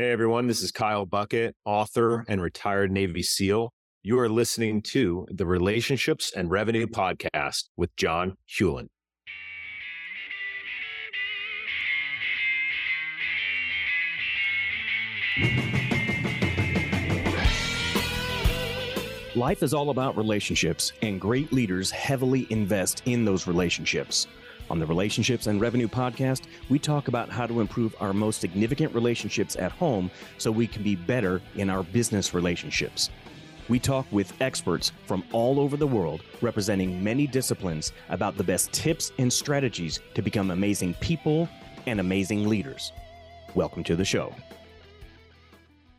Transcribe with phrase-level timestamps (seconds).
[0.00, 3.70] Hey everyone, this is Kyle Buckett, author and retired Navy SEAL.
[4.02, 8.88] You are listening to the Relationships and Revenue Podcast with John Hewlin.
[19.36, 24.28] Life is all about relationships, and great leaders heavily invest in those relationships.
[24.70, 28.94] On the Relationships and Revenue podcast, we talk about how to improve our most significant
[28.94, 30.08] relationships at home
[30.38, 33.10] so we can be better in our business relationships.
[33.68, 38.70] We talk with experts from all over the world representing many disciplines about the best
[38.70, 41.48] tips and strategies to become amazing people
[41.86, 42.92] and amazing leaders.
[43.56, 44.32] Welcome to the show.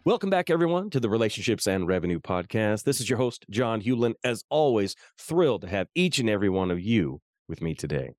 [0.05, 2.85] Welcome back, everyone, to the Relationships and Revenue Podcast.
[2.85, 4.13] This is your host, John Hewlin.
[4.23, 7.19] As always, thrilled to have each and every one of you
[7.49, 8.13] with me today.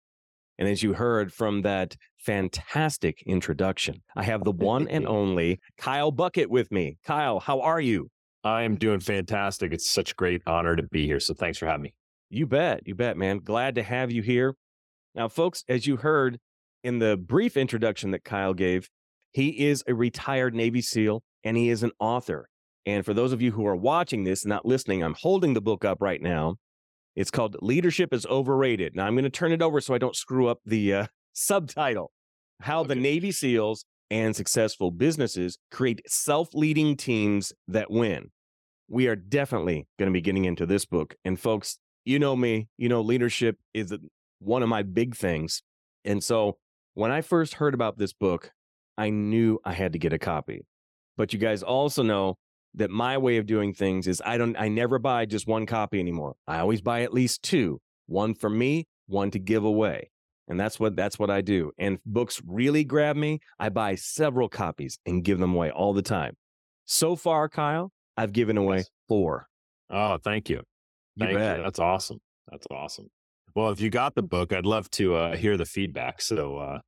[0.62, 6.12] And as you heard from that fantastic introduction, I have the one and only Kyle
[6.12, 6.98] Buckett with me.
[7.04, 8.10] Kyle, how are you?
[8.44, 9.72] I am doing fantastic.
[9.72, 11.18] It's such a great honor to be here.
[11.18, 11.94] So thanks for having me.
[12.30, 12.86] You bet.
[12.86, 13.40] You bet, man.
[13.40, 14.54] Glad to have you here.
[15.16, 16.38] Now, folks, as you heard
[16.84, 18.88] in the brief introduction that Kyle gave,
[19.32, 22.48] he is a retired Navy SEAL and he is an author.
[22.86, 25.60] And for those of you who are watching this and not listening, I'm holding the
[25.60, 26.54] book up right now.
[27.14, 28.96] It's called Leadership is Overrated.
[28.96, 32.12] Now I'm going to turn it over so I don't screw up the uh, subtitle
[32.60, 32.88] How okay.
[32.88, 38.30] the Navy SEALs and successful businesses create self leading teams that win.
[38.88, 41.14] We are definitely going to be getting into this book.
[41.24, 43.94] And folks, you know me, you know, leadership is
[44.38, 45.62] one of my big things.
[46.04, 46.58] And so
[46.94, 48.52] when I first heard about this book,
[48.98, 50.66] I knew I had to get a copy.
[51.16, 52.36] But you guys also know
[52.74, 56.00] that my way of doing things is I don't I never buy just one copy
[56.00, 56.34] anymore.
[56.46, 60.10] I always buy at least two, one for me, one to give away.
[60.48, 61.72] And that's what that's what I do.
[61.78, 66.02] And books really grab me, I buy several copies and give them away all the
[66.02, 66.34] time.
[66.84, 69.46] So far, Kyle, I've given away four.
[69.90, 70.62] Oh, thank you.
[71.18, 71.38] Thank you.
[71.38, 71.62] you.
[71.62, 72.18] That's awesome.
[72.50, 73.08] That's awesome.
[73.54, 76.22] Well, if you got the book, I'd love to uh, hear the feedback.
[76.22, 76.78] So uh,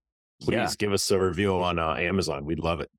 [0.40, 0.70] please yeah.
[0.78, 2.44] give us a review on uh, Amazon.
[2.44, 2.90] We'd love it.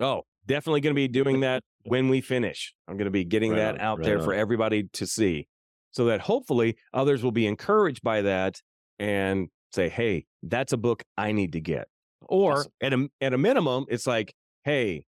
[0.00, 2.74] Oh, definitely going to be doing that when we finish.
[2.88, 4.24] I'm going to be getting right that on, out right there on.
[4.24, 5.48] for everybody to see
[5.92, 8.60] so that hopefully others will be encouraged by that
[8.98, 11.88] and say, hey, that's a book I need to get.
[12.28, 12.72] Or awesome.
[12.80, 14.34] at a at a minimum, it's like,
[14.64, 15.04] hey,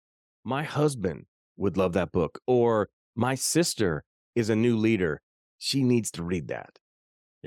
[0.44, 2.40] my husband would love that book.
[2.46, 4.04] Or my sister
[4.36, 5.22] is a new leader.
[5.58, 6.78] She needs to read that.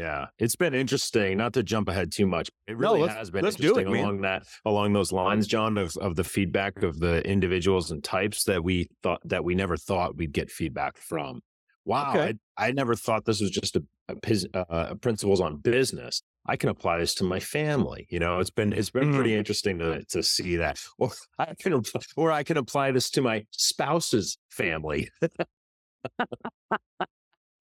[0.00, 1.36] Yeah, it's been interesting.
[1.36, 4.44] Not to jump ahead too much, it really no, has been interesting it, along that
[4.64, 8.88] along those lines, John, of, of the feedback of the individuals and types that we
[9.02, 11.42] thought that we never thought we'd get feedback from.
[11.84, 12.38] Wow, okay.
[12.56, 14.16] I, I, never thought this was just a, a,
[14.54, 16.22] a, principles on business.
[16.46, 18.06] I can apply this to my family.
[18.10, 19.14] You know, it's been it's been mm.
[19.14, 20.80] pretty interesting to to see that.
[20.98, 21.82] Or I can
[22.16, 25.10] or I can apply this to my spouse's family.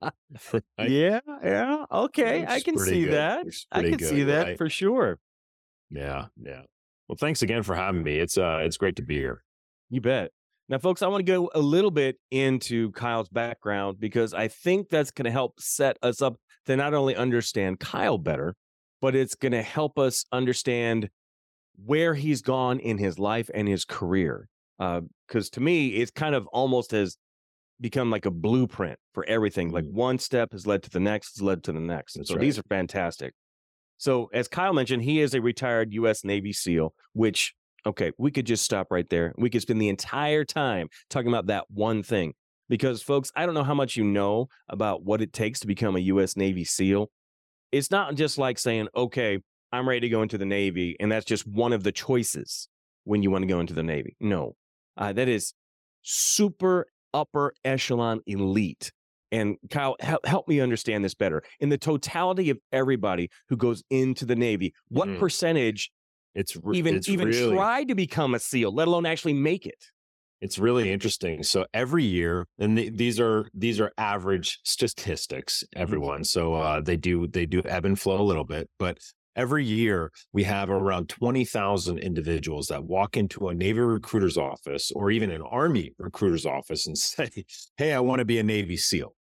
[0.80, 1.86] yeah, yeah.
[1.92, 2.46] Okay.
[2.48, 3.14] I can see good.
[3.14, 3.46] that.
[3.72, 4.58] I can good, see that right?
[4.58, 5.20] for sure.
[5.90, 6.62] Yeah, yeah.
[7.08, 8.20] Well, thanks again for having me.
[8.20, 9.44] It's uh it's great to be here.
[9.90, 10.32] You bet.
[10.70, 14.90] Now, folks, I want to go a little bit into Kyle's background because I think
[14.90, 16.36] that's going to help set us up
[16.68, 18.56] to not only understand Kyle better,
[19.02, 21.10] but it's going to help us understand
[21.84, 24.48] where he's gone in his life and his career.
[24.80, 27.18] Uh, because uh, to me, it's kind of almost as
[27.82, 29.72] become like a blueprint for everything.
[29.72, 29.98] Like mm-hmm.
[29.98, 32.16] one step has led to the next, has led to the next.
[32.16, 32.42] And That's so right.
[32.42, 33.34] these are fantastic.
[33.98, 36.24] So as Kyle mentioned, he is a retired U.S.
[36.24, 37.54] Navy SEAL, which
[37.86, 39.34] okay, we could just stop right there.
[39.38, 42.34] We could spend the entire time talking about that one thing.
[42.68, 45.96] Because folks, I don't know how much you know about what it takes to become
[45.96, 46.38] a U.S.
[46.38, 47.10] Navy SEAL.
[47.72, 49.40] It's not just like saying, okay,
[49.72, 52.68] I'm ready to go into the Navy, and that's just one of the choices
[53.06, 54.16] when you want to go into the Navy.
[54.20, 54.56] No,
[54.98, 55.54] uh, that is
[56.04, 58.92] super upper echelon elite.
[59.32, 61.44] And Kyle, help, help me understand this better.
[61.60, 65.20] In the totality of everybody who goes into the Navy, what mm.
[65.20, 65.92] percentage
[66.36, 69.66] it's re- even it's even really, try to become a SEAL, let alone actually make
[69.66, 69.84] it?
[70.42, 71.44] It's really interesting.
[71.44, 76.24] So every year, and th- these are these are average statistics, everyone.
[76.24, 79.00] So uh, they do they do ebb and flow a little bit, but
[79.40, 85.12] every year we have around 20,000 individuals that walk into a Navy recruiter's office or
[85.12, 87.30] even an Army recruiter's office and say,
[87.78, 89.16] Hey, I want to be a Navy SEAL.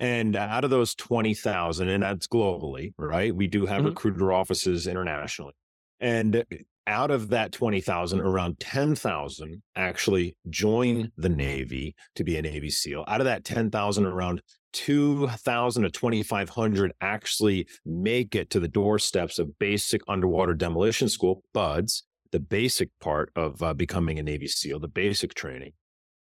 [0.00, 3.34] And out of those 20,000, and that's globally, right?
[3.34, 3.88] We do have mm-hmm.
[3.90, 5.52] recruiter offices internationally.
[6.00, 6.44] And
[6.86, 13.04] out of that 20,000, around 10,000 actually join the Navy to be a Navy SEAL.
[13.06, 14.42] Out of that 10,000, around
[14.72, 22.04] 2,000 to 2,500 actually make it to the doorsteps of basic underwater demolition school, BUDS.
[22.32, 25.72] the basic part of uh, becoming a Navy SEAL, the basic training.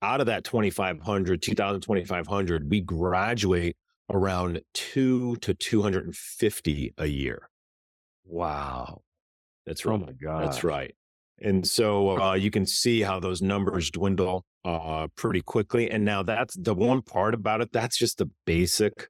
[0.01, 3.77] Out of that 2,500, 2,000, 2,500, we graduate
[4.09, 7.49] around two to 250 a year.
[8.25, 9.03] Wow.
[9.65, 10.01] That's Oh right.
[10.01, 10.43] my God.
[10.43, 10.95] That's right.
[11.41, 15.89] And so uh, you can see how those numbers dwindle uh, pretty quickly.
[15.89, 17.71] And now that's the one part about it.
[17.71, 19.07] That's just the basic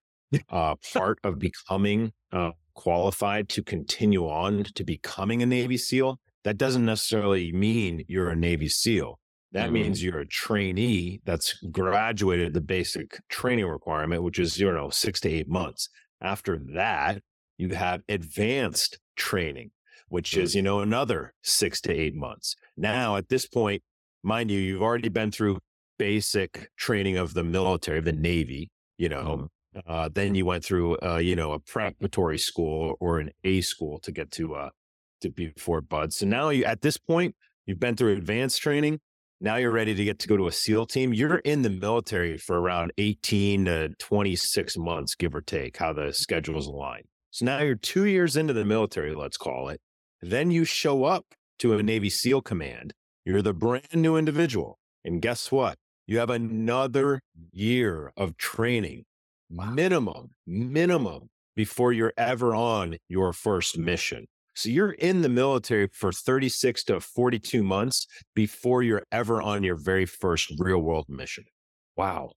[0.50, 6.20] uh, part of becoming uh, qualified to continue on to becoming a Navy SEAL.
[6.44, 9.20] That doesn't necessarily mean you're a Navy SEAL.
[9.52, 9.74] That Mhm.
[9.74, 15.20] means you're a trainee that's graduated the basic training requirement, which is, you know, six
[15.22, 15.90] to eight months.
[16.22, 17.22] After that,
[17.58, 19.72] you have advanced training,
[20.12, 22.58] which is, you know, another six to eight months.
[22.76, 23.82] Now, at this point,
[24.24, 25.60] mind you, you've already been through
[25.98, 29.48] basic training of the military, of the Navy, you know.
[29.88, 34.00] Uh, then you went through, uh, you know, a preparatory school or an A school
[34.00, 34.70] to get to uh,
[35.22, 36.12] to be Fort Bud.
[36.12, 37.34] So now you, at this point,
[37.66, 39.00] you've been through advanced training.
[39.40, 41.14] Now you're ready to get to go to a SEAL team.
[41.14, 46.12] You're in the military for around 18 to 26 months, give or take, how the
[46.12, 47.04] schedules align.
[47.30, 49.80] So now you're two years into the military, let's call it.
[50.22, 51.26] Then you show up
[51.60, 52.94] to a Navy SEAL command.
[53.26, 54.80] You're the brand new individual.
[55.04, 55.78] And guess what?
[56.06, 57.22] You have another
[57.52, 59.06] year of training,
[59.50, 64.26] minimum, minimum, before you're ever on your first mission.
[64.54, 69.76] So you're in the military for 36 to 42 months before you're ever on your
[69.76, 71.46] very first real world mission.
[71.96, 72.32] Wow.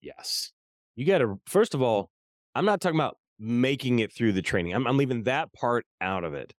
[0.00, 0.50] Yes.
[0.96, 2.10] You got to, first of all,
[2.54, 4.74] I'm not talking about making it through the training.
[4.74, 6.52] I'm, I'm leaving that part out of it.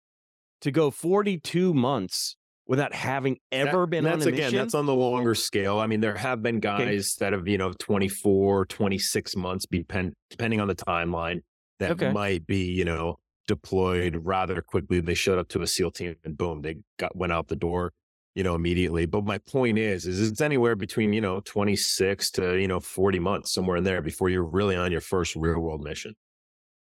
[0.61, 2.35] To go 42 months
[2.67, 4.57] without having ever That- been that's on a again mission.
[4.57, 5.79] that's on the longer scale.
[5.79, 10.59] I mean there have been guys that have you know 24 26 months depend, depending
[10.59, 11.41] on the timeline
[11.79, 12.11] that Okay.
[12.11, 13.15] might be you know
[13.47, 14.99] deployed rather quickly.
[14.99, 17.91] They showed up to a seal team and boom they got went out the door
[18.35, 19.05] you know immediately.
[19.07, 23.17] But my point is is it's anywhere between you know 26 to you know 40
[23.19, 26.13] months somewhere in there before you're really on your first real world mission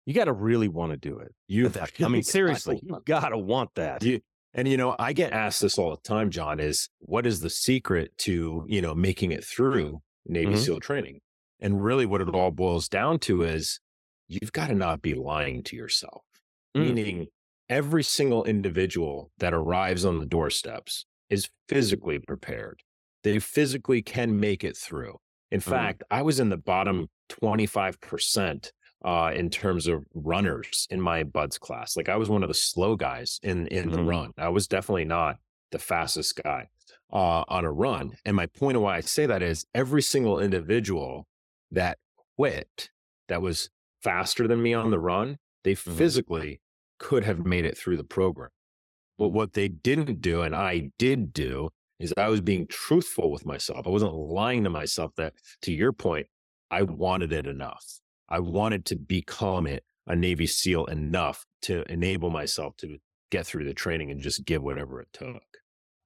[0.05, 1.33] you got to really want to do it.
[1.47, 1.71] you
[2.01, 4.03] I mean, seriously, you got to want that.
[4.03, 4.19] You,
[4.53, 7.49] and you know, I get asked this all the time, John, is what is the
[7.49, 10.57] secret to, you know, making it through Navy Mhm.
[10.57, 11.19] SEAL training?
[11.59, 13.79] And really what it all boils down to is
[14.27, 16.23] you've got to not be lying to yourself.
[16.75, 16.81] Mm.
[16.95, 17.27] Meaning
[17.69, 22.81] every single individual that arrives on the doorsteps is physically prepared.
[23.23, 25.19] They physically can make it through.
[25.49, 25.63] In Mhm.
[25.63, 28.71] fact, I was in the bottom 25%
[29.03, 31.97] uh, in terms of runners in my buds class.
[31.97, 34.07] Like I was one of the slow guys in in the Mhm.
[34.09, 34.33] run.
[34.37, 35.37] I was definitely not
[35.71, 36.69] the fastest guy
[37.11, 38.15] uh, on a run.
[38.25, 41.27] And my point of why I say that is every single individual
[41.71, 41.97] that
[42.37, 42.89] quit
[43.27, 43.69] that was
[44.01, 45.95] faster than me on the run, they Mhm.
[45.97, 46.61] physically
[46.99, 48.49] could have made it through the program.
[49.17, 51.69] But what they didn't do, and I did do,
[51.99, 53.85] is I was being truthful with myself.
[53.85, 56.27] I wasn't lying to myself that, to your point,
[56.71, 57.99] I wanted it enough.
[58.33, 62.97] I wanted to become it a Navy SEAL enough to enable myself to
[63.29, 65.43] get through the training and just give whatever it took.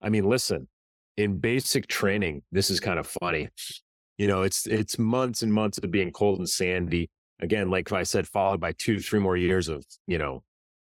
[0.01, 0.68] I mean, listen,
[1.15, 3.47] in basic training, this is kind of funny.
[4.18, 7.09] You know, it's it's months and months of being cold and sandy.
[7.39, 10.44] Again, like I said, followed by two, three more years of, you know,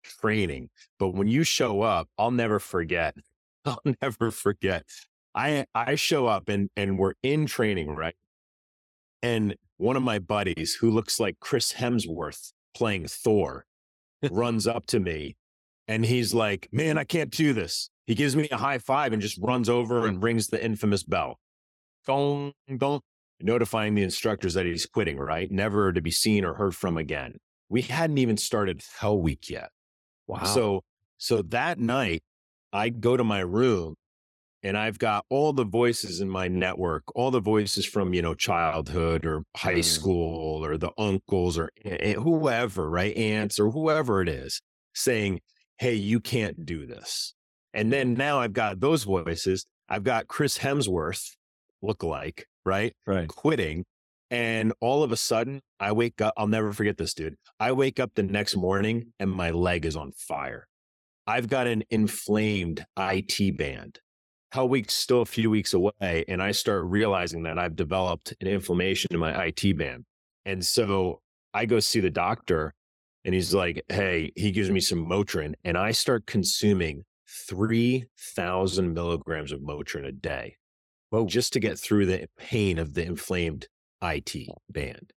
[0.03, 0.71] training.
[0.97, 3.15] But when you show up, I'll never forget.
[3.65, 4.83] I'll never forget.
[5.35, 8.15] I I show up and and we're in training, right?
[9.21, 13.65] And one of my buddies who looks like Chris Hemsworth playing Thor
[14.29, 15.37] runs up to me
[15.87, 17.89] and he's like, Man, I can't do this.
[18.05, 21.39] He gives me a high five and just runs over and rings the infamous bell.
[22.05, 23.01] Dong, dong,
[23.39, 25.49] notifying the instructors that he's quitting, right?
[25.49, 27.37] Never to be seen or heard from again.
[27.69, 29.69] We hadn't even started Hell Week yet.
[30.27, 30.43] Wow.
[30.43, 30.83] So
[31.17, 32.21] so that night,
[32.73, 33.95] I go to my room
[34.63, 38.35] and I've got all the voices in my network, all the voices from, you know,
[38.35, 39.83] childhood or high Mhm.
[39.83, 43.15] school or the uncles or whoever, right?
[43.15, 44.61] Aunts or whoever it is
[44.93, 45.41] saying,
[45.77, 47.33] Hey, you can't do this.
[47.73, 49.65] And then now I've got those voices.
[49.87, 51.37] I've got Chris Hemsworth
[51.83, 52.93] lookalike, right?
[53.07, 53.27] right.
[53.29, 53.85] quitting.
[54.29, 56.33] And all of a sudden, I wake up.
[56.37, 57.35] I'll never forget this, dude.
[57.59, 60.67] I wake up the next morning and my leg is on fire.
[61.25, 63.99] I've got an inflamed IT band.
[64.51, 66.25] Hell Week's still a few weeks away.
[66.27, 70.05] And I start realizing that I've developed an inflammation in my IT band.
[70.45, 71.21] And so
[71.53, 72.73] I go see the doctor
[73.25, 75.53] and he's like, Hey, he gives me some Motrin.
[75.63, 77.05] And I start consuming
[77.47, 80.55] 3,000 milligrams of Motrin a day
[81.11, 81.27] Whoa.
[81.27, 83.67] just to get through the pain of the inflamed
[84.01, 84.35] IT
[84.69, 85.13] band.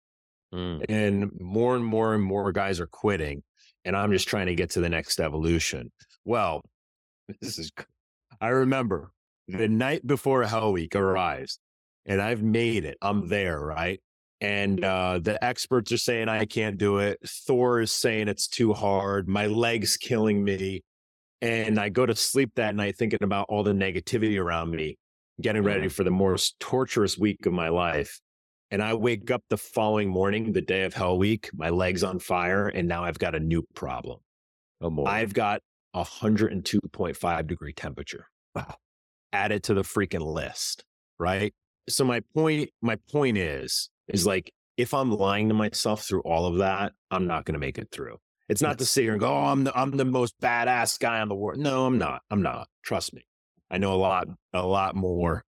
[0.53, 0.85] Mm.
[0.89, 3.45] And more and more and more guys are quitting.
[3.85, 5.93] And I'm just trying to get to the next evolution.
[6.25, 6.63] Well,
[7.41, 7.71] this is,
[8.41, 9.13] I remember
[9.51, 11.59] the night before Hell Week arrives,
[12.07, 12.99] and I've made it.
[13.03, 14.01] I'm there, right?
[14.41, 17.19] And uh, the experts are saying I can't do it.
[17.27, 19.29] Thor is saying it's too hard.
[19.29, 20.83] My leg's killing me.
[21.43, 24.99] And I go to sleep that night thinking about all the negativity around me,
[25.41, 28.21] getting ready for the most torturous week of my life.
[28.71, 32.19] And I wake up the following morning, the day of Hell Week, my leg's on
[32.19, 34.21] fire, and now I've got a new problem.
[34.83, 35.05] Oh.
[35.05, 35.63] I've got
[35.97, 38.27] 102.5 degree temperature
[39.33, 40.85] added to the freaking list,
[41.19, 41.55] right?
[41.89, 46.47] So my point, my point is, is like if I'm lying to myself through all
[46.47, 48.19] of that, I'm not going to make it through.
[48.49, 51.21] It's not to sit here and go, oh, I'm the I'm the most badass guy
[51.21, 51.59] on the world.
[51.61, 52.23] No, I'm not.
[52.31, 52.69] I'm not.
[52.83, 53.23] Trust me.
[53.71, 55.45] I know a lot, a lot more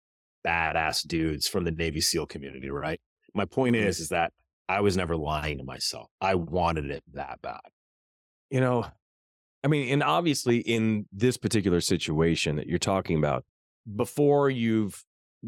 [0.47, 3.01] badass dudes from the Navy SEAL community, right?
[3.35, 3.87] My point Mm-hmm.
[3.87, 4.33] is, is that
[4.69, 6.09] I was never lying to myself.
[6.21, 7.61] I wanted it that bad.
[8.51, 8.85] you know,
[9.65, 13.45] I mean, and obviously in this particular situation that you're talking about,
[13.97, 15.03] before you've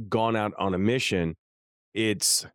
[0.09, 1.37] gone out on a mission,
[1.95, 2.47] it's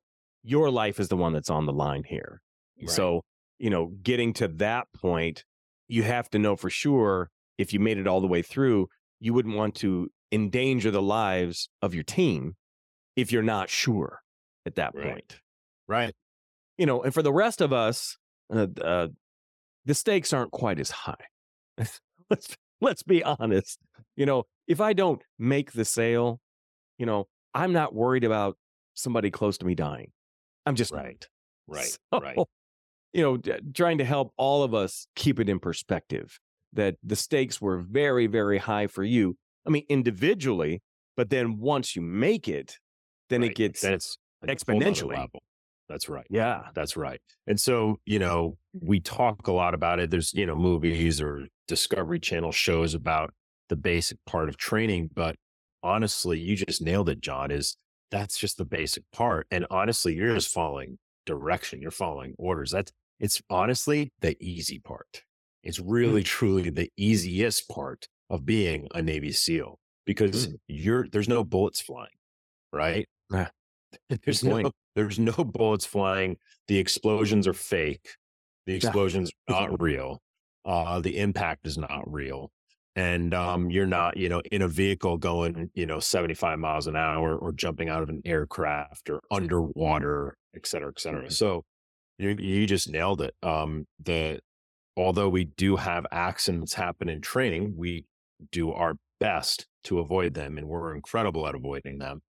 [0.43, 2.41] your life is the one that's on the line here.
[2.79, 2.89] Right.
[2.89, 3.22] So,
[3.60, 5.43] you know, getting to that point,
[5.88, 8.88] you have to know for sure if you made it all the way through,
[9.19, 12.55] you wouldn't want to endanger the lives of your team
[13.15, 14.19] if you're not sure
[14.65, 15.12] at that Right.
[15.12, 15.39] point.
[15.88, 16.13] Right.
[16.77, 18.17] You know, and for the rest of us,
[18.53, 19.07] uh, uh,
[19.86, 21.15] the stakes aren't quite as high.
[22.29, 23.79] let's let's be honest.
[24.15, 26.39] You know, if I don't make the sale,
[26.97, 28.57] you know, I'm not worried about
[28.93, 30.12] somebody close to me dying.
[30.65, 30.91] I'm just.
[30.91, 31.25] Right.
[31.67, 31.97] Right.
[32.13, 32.38] So, Right.
[33.13, 36.39] You know, d- trying to help all of us keep it in perspective
[36.74, 39.38] that the stakes were very, very high for you.
[39.65, 40.81] I mean, individually,
[41.15, 42.77] but then once you make it,
[43.29, 43.51] then Right.
[43.51, 45.27] it gets Then it's exponentially.
[45.89, 46.27] That's right.
[46.29, 46.67] yeah.
[46.75, 47.21] That's right.
[47.47, 50.12] And so, you know, we talk a lot about it.
[50.12, 53.33] There's, you know, movies or Discovery Channel shows about
[53.69, 55.09] the basic part of training.
[55.13, 55.36] But
[55.83, 57.77] honestly, you just nailed it, John, is
[58.12, 59.47] that's just the basic part.
[59.51, 61.81] And honestly, you're just following direction.
[61.81, 62.71] You're following orders.
[62.71, 65.24] That's it's honestly the easy part.
[65.63, 71.43] It's really truly the easiest part of being a Navy SEAL because you're there's no
[71.43, 72.09] bullets flying,
[72.71, 73.07] right?
[74.24, 76.38] There's no there's no bullets flying.
[76.67, 78.15] The explosions are fake.
[78.65, 80.21] The explosions are not real.
[80.65, 82.51] Uh, the impact is not real.
[82.98, 86.96] And um, you're not, you know, in a vehicle going, you know, 75 miles an
[86.96, 91.30] hour or jumping out of an aircraft or underwater, et cetera, et cetera.
[91.30, 91.63] So
[92.18, 93.36] you you just nailed it.
[93.44, 94.39] Um, the
[94.98, 98.06] although we do have accidents happen in training, we
[98.51, 102.22] do our best to avoid them and we're incredible at avoiding them.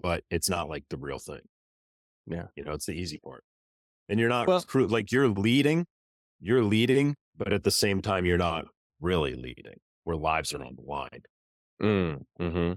[0.00, 1.42] But it's not like the real thing.
[2.26, 2.46] Yeah.
[2.56, 3.44] You know, it's the easy part.
[4.08, 5.86] And you're not Well- cru- like you're leading,
[6.40, 8.64] you're leading, but at the same time, you're not
[9.00, 9.78] really leading
[10.10, 11.22] where lives are on the line.
[11.80, 12.72] Mm, hmm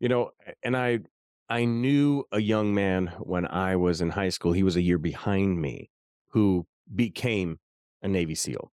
[0.00, 0.30] You know,
[0.62, 1.00] and I
[1.48, 4.52] I knew a young man when I was in high school.
[4.52, 5.90] He was a year behind me,
[6.28, 7.58] who became
[8.02, 8.72] a Navy SEAL,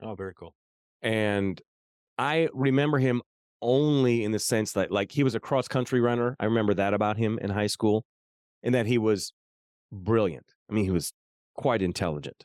[0.00, 0.54] Oh, very cool.
[1.02, 1.60] and
[2.18, 3.22] I remember him
[3.60, 6.36] only in the sense that like he was a cross country runner.
[6.38, 8.04] I remember that about him in high school,
[8.62, 9.32] and that he was
[9.90, 10.46] brilliant.
[10.70, 11.12] I mean, he was
[11.54, 12.44] quite intelligent.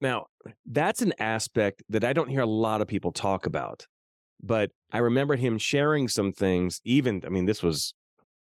[0.00, 0.26] Now,
[0.66, 3.86] that's an aspect that I don't hear a lot of people talk about.
[4.42, 7.94] But I remember him sharing some things, even, I mean, this was,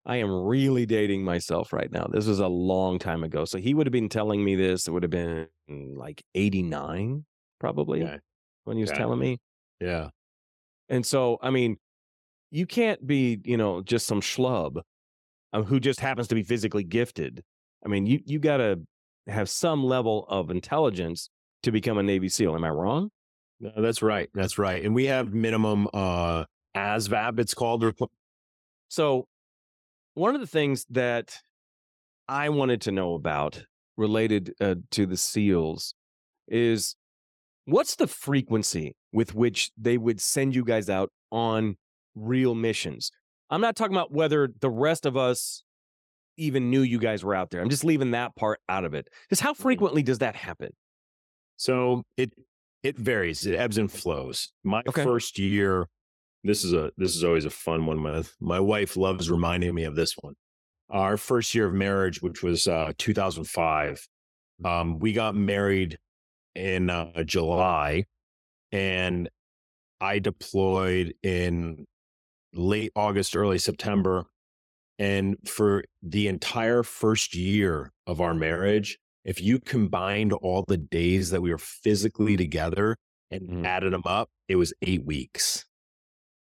[0.07, 2.07] I am really dating myself right now.
[2.07, 3.45] This was a long time ago.
[3.45, 4.89] So he would have been telling me this.
[4.89, 7.27] It would have been like 89,
[7.59, 8.21] probably, Okay.
[8.65, 8.99] when he was Okay.
[8.99, 9.39] telling me.
[9.81, 10.11] Yeah.
[10.89, 11.79] And so, I mean,
[12.51, 14.83] you can't be, you know, just some schlub
[15.53, 17.43] uh, who just happens to be physically gifted.
[17.85, 18.81] I mean, you you got to
[19.27, 21.31] have some level of intelligence
[21.63, 22.55] to become a Navy SEAL.
[22.55, 23.11] Am I wrong?
[23.61, 24.29] No, that's right.
[24.35, 24.85] That's right.
[24.85, 26.45] And we have minimum uh
[26.77, 27.85] ASVAB, it's called.
[28.89, 29.27] So,
[30.15, 31.41] one of the things that
[32.29, 33.65] I wanted to know about
[33.97, 35.95] related uh, to the SEALs
[36.49, 36.97] is
[37.65, 41.77] what's the frequency with which they would send you guys out on
[42.15, 43.11] real missions?
[43.51, 45.63] I'm not talking about whether the rest of us
[46.37, 47.61] even knew you guys were out there.
[47.61, 49.09] I'm just leaving that part out of it.
[49.31, 50.71] Just how frequently does that happen?
[51.57, 52.33] So it
[52.85, 53.45] it varies.
[53.47, 54.53] It ebbs and flows.
[54.63, 55.03] My Okay.
[55.03, 55.89] first year,
[56.45, 57.99] this is a this is always a fun one.
[57.99, 60.35] My my wife loves reminding me of this one.
[60.91, 64.07] Our first year of marriage, which was uh 2005,
[64.65, 65.99] um, we got married
[66.55, 68.05] in uh, July,
[68.71, 69.29] and
[70.01, 71.87] I deployed in
[72.53, 74.27] late August, early September.
[74.99, 81.31] And for the entire first year of our marriage, if you combined all the days
[81.31, 82.97] that we were physically together
[83.31, 83.67] and Mhm.
[83.67, 85.65] added them up, it was eight weeks.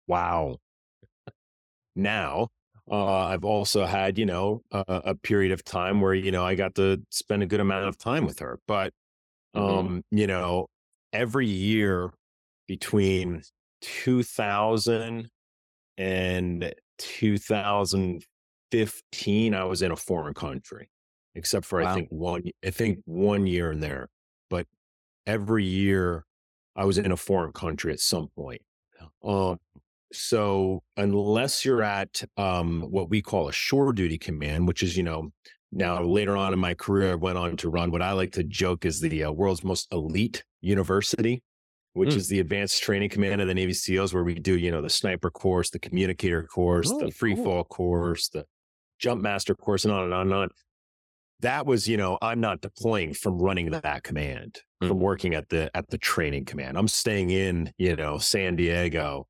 [0.07, 0.57] Wow.
[1.95, 2.49] now.
[2.91, 6.55] Uh, I've also had, you know, a, a, period of time where, you know, I
[6.55, 8.59] got to spend a good amount of time with her.
[8.67, 8.93] But,
[9.55, 9.65] mm-hmm.
[9.65, 10.17] um, mm-hmm.
[10.17, 10.67] you know,
[11.13, 12.11] every year
[12.67, 13.43] between
[13.81, 15.29] 2000
[15.97, 20.89] and 2015, I was in a foreign country,
[21.35, 21.91] except for, wow.
[21.91, 24.09] I think one, I think one year in there.
[24.49, 24.67] But
[25.25, 26.25] every year
[26.75, 28.61] I was in a foreign country at some point.
[29.23, 29.59] Um,
[30.11, 35.03] so unless you're at um, what we call a shore duty command, which is, you
[35.03, 35.31] know,
[35.71, 38.43] now later on in my career, I went on to run what I like to
[38.43, 41.41] joke is the uh, world's most elite university,
[41.93, 42.17] which mm.
[42.17, 44.89] is the advanced training command of the Navy SEALs, where we do, you know, the
[44.89, 47.43] sniper course, the communicator course, oh, the free cool.
[47.43, 48.45] fall course, the
[48.99, 50.49] jump master course, and on and on and on.
[51.41, 54.87] That was, you know, I'm not deploying from running that command, mm.
[54.87, 56.77] from working at the at the training command.
[56.77, 59.27] I'm staying in, you know, San Diego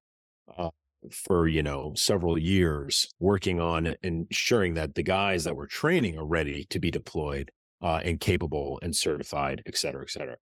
[0.57, 0.69] uh,
[1.11, 6.25] for you know several years working on ensuring that the guys that we're training are
[6.25, 10.35] ready to be deployed uh, and capable and certified et cetera et cetera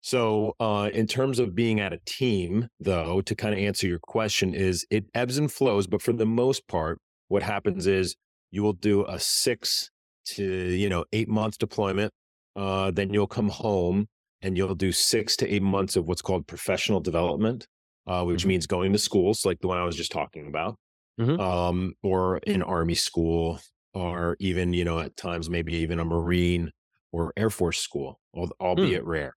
[0.00, 3.98] so uh, in terms of being at a team though to kind of answer your
[4.00, 6.98] question is it ebbs and flows but for the most part
[7.28, 8.16] what happens is
[8.50, 9.90] you will do a six
[10.34, 12.12] to you know eight months deployment
[12.56, 14.06] uh, then you'll come home
[14.42, 17.66] and you'll do six to eight months of what's called professional development
[18.08, 18.48] uh, which mm-hmm.
[18.48, 20.76] means going to schools like the one I was just talking about,
[21.20, 21.38] mm-hmm.
[21.38, 23.60] um, or an army school,
[23.92, 26.70] or even, you know, at times maybe even a Marine
[27.12, 29.06] or Air Force school, albeit mm.
[29.06, 29.36] rare.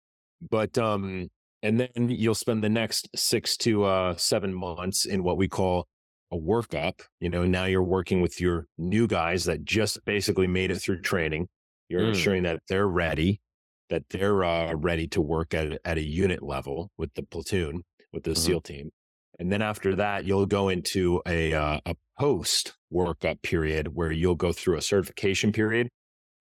[0.49, 1.29] But, um,
[1.61, 5.87] and then you'll spend the next six to uh, seven months in what we call
[6.31, 7.01] a workup.
[7.19, 11.01] You know, now you're working with your new guys that just basically made it through
[11.01, 11.47] training.
[11.89, 12.09] You're mm.
[12.09, 13.41] ensuring that they're ready,
[13.89, 17.83] that they're uh, ready to work at, at a unit level with the platoon
[18.13, 18.39] with the mm-hmm.
[18.39, 18.91] SEAL team.
[19.39, 24.35] And then after that, you'll go into a, uh, a post workup period where you'll
[24.35, 25.89] go through a certification period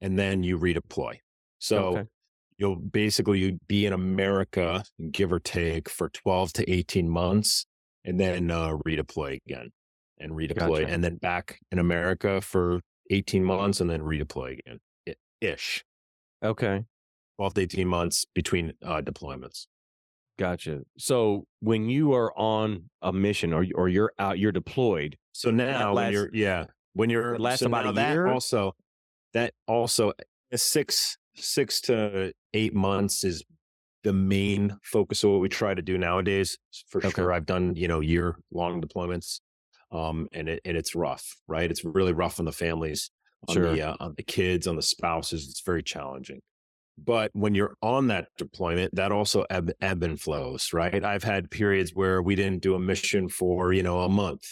[0.00, 1.18] and then you redeploy.
[1.58, 2.04] So okay.
[2.58, 7.66] you'll basically you'd be in America, give or take, for 12 to 18 months
[8.04, 9.70] and then uh, redeploy again
[10.20, 10.86] and redeploy gotcha.
[10.88, 12.80] and then back in America for
[13.10, 14.78] 18 months and then redeploy again
[15.40, 15.84] ish.
[16.44, 16.84] Okay.
[17.38, 19.66] 12 to 18 months between uh, deployments.
[20.38, 20.82] Gotcha.
[20.98, 25.16] So when you are on a mission or or you're out, you're deployed.
[25.32, 28.26] So now when you're yeah, when you're last so about a year.
[28.26, 28.74] Also,
[29.34, 33.44] that also eh, six six to eight months is
[34.02, 36.56] the main focus of what we try to do nowadays.
[36.88, 37.10] For okay.
[37.10, 39.40] sure, I've done you know year long deployments,
[39.92, 41.70] um, and it and it's rough, right?
[41.70, 43.10] It's really rough on the families,
[43.48, 43.72] on sure.
[43.72, 45.48] the uh, on the kids, on the spouses.
[45.48, 46.40] It's very challenging.
[47.04, 51.02] But when you're on that deployment, that also ebb, ebb and flows, right?
[51.02, 54.46] I've had periods where we didn't do a mission for, you know, a month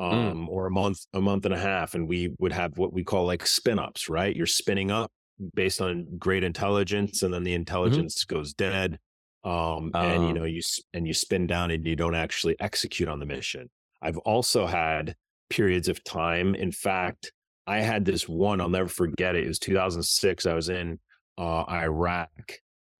[0.00, 0.12] mm.
[0.12, 0.48] um, mm.
[0.48, 1.94] or a month, a month and a half.
[1.94, 4.34] And we would have what we call like spin ups, right?
[4.34, 5.10] You're spinning up
[5.54, 7.60] based on great intelligence and then the mm-hmm.
[7.60, 8.36] intelligence mm-hmm.
[8.36, 8.98] goes dead.
[9.44, 10.60] Um, uh, and you know, you,
[10.92, 13.70] and you spin down and you don't actually execute on the mission.
[14.06, 15.16] I've also had
[15.50, 16.54] periods of time.
[16.54, 17.32] In fact,
[17.66, 19.42] I had this one, I'll never forget it.
[19.42, 20.46] It was 2006.
[20.46, 21.00] I was in
[21.36, 22.30] uh, Iraq,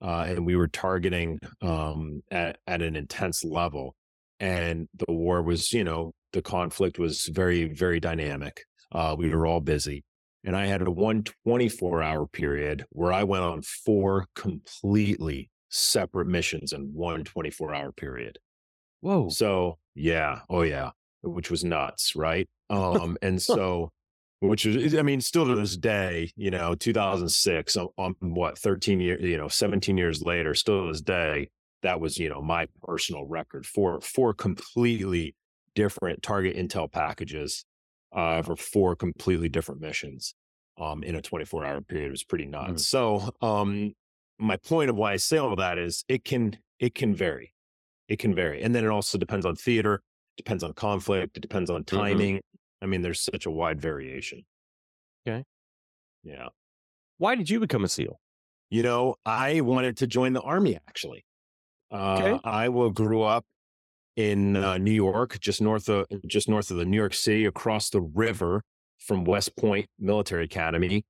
[0.02, 3.94] uh, and we were targeting um, at, at an intense level.
[4.40, 8.64] And the war was, you know, the conflict was very, very dynamic.
[8.90, 10.02] Uh, we were all busy.
[10.42, 16.72] And I had a 124 hour period where I went on four completely separate missions
[16.72, 18.38] in one 24 hour period.
[19.02, 19.28] Whoa.
[19.28, 20.40] So, yeah.
[20.48, 20.90] Oh, yeah.
[21.22, 22.14] Which was nuts.
[22.14, 22.48] Right.
[22.68, 23.92] Um, and so
[24.40, 29.00] which is, I mean, still to this day, you know, 2006, I'm, I'm, what, 13
[29.00, 31.48] years, you know, 17 years later, still to this day,
[31.82, 35.34] that was, you know, my personal record for four completely
[35.74, 37.64] different target intel packages
[38.14, 40.34] uh, for four completely different missions
[40.80, 42.08] um, in a 24 hour period.
[42.08, 42.72] It was pretty nuts.
[42.72, 42.80] Mm.
[42.80, 43.92] So, um,
[44.38, 47.54] my point of why I say all that is it can, it can vary.
[48.08, 48.62] It can vary.
[48.62, 50.02] And then it also depends on theater,
[50.36, 51.96] depends on conflict, it depends on mm-hmm.
[51.96, 52.34] timing.
[52.36, 54.44] Mm-hmm I mean, there's such a wide variation.
[55.26, 55.44] Okay.
[56.22, 56.48] Yeah.
[57.18, 58.20] Why did you become a SEAL?
[58.70, 61.24] You know, I wanted to join the army actually.
[61.90, 62.40] Uh, okay.
[62.44, 63.44] I will grew up
[64.16, 67.90] in uh, New York, just north of just north of the New York City, across
[67.90, 68.62] the river
[68.98, 71.04] from West Point Military Academy.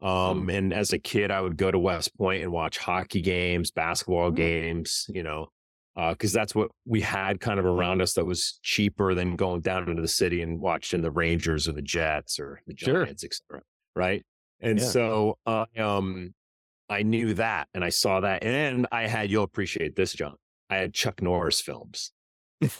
[0.00, 0.56] Um, mm.
[0.56, 4.30] And as a kid, I would go to West Point and watch hockey games, basketball
[4.30, 4.36] mm.
[4.36, 5.48] games, you know,
[5.94, 9.60] because uh, that's what we had kind of around us that was cheaper than going
[9.60, 13.28] down into the city and watching the Rangers or the Jets or the Giants, sure.
[13.28, 13.62] etc.
[13.94, 14.24] Right.
[14.60, 14.86] And yeah.
[14.86, 16.32] so uh, um,
[16.88, 18.42] I knew that and I saw that.
[18.42, 20.36] And I had, you'll appreciate this, John.
[20.70, 22.12] I had Chuck Norris films.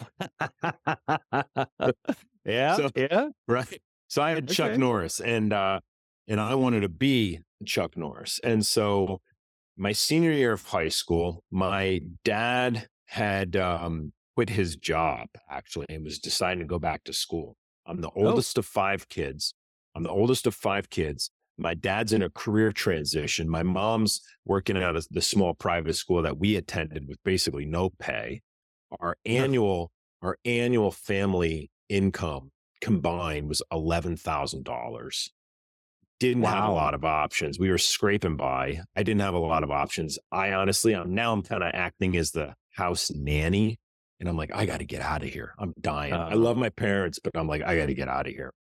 [2.45, 2.77] Yeah.
[2.77, 3.29] So- yeah.
[3.49, 3.81] right?
[4.09, 5.81] So I had Chuck Norris, and uh,
[6.29, 9.23] and I wanted to be Chuck Norris, and so
[9.79, 16.03] my senior year of high school, my dad had um, quit his job actually, and
[16.03, 17.57] was deciding to go back to school.
[17.87, 19.53] I'm the oldest of five kids.
[19.95, 21.31] I'm the oldest of five kids.
[21.59, 23.51] My dad's in a career transition.
[23.51, 27.91] My mom's working at a, the small private school that we attended with basically no
[27.91, 28.41] pay.
[28.99, 35.31] Our annual our annual family income combined was eleven thousand dollars.
[36.19, 37.59] Didn't have a lot of options.
[37.59, 38.81] We were scraping by.
[38.97, 40.19] I didn't have a lot of options.
[40.31, 43.79] I honestly, I'm now I'm kind of acting as the house nanny,
[44.21, 45.55] and I'm like, I got to get out of here.
[45.59, 46.13] I'm dying.
[46.13, 46.39] I Oh.
[46.39, 48.53] love my parents, but I'm like, I got to get out of here.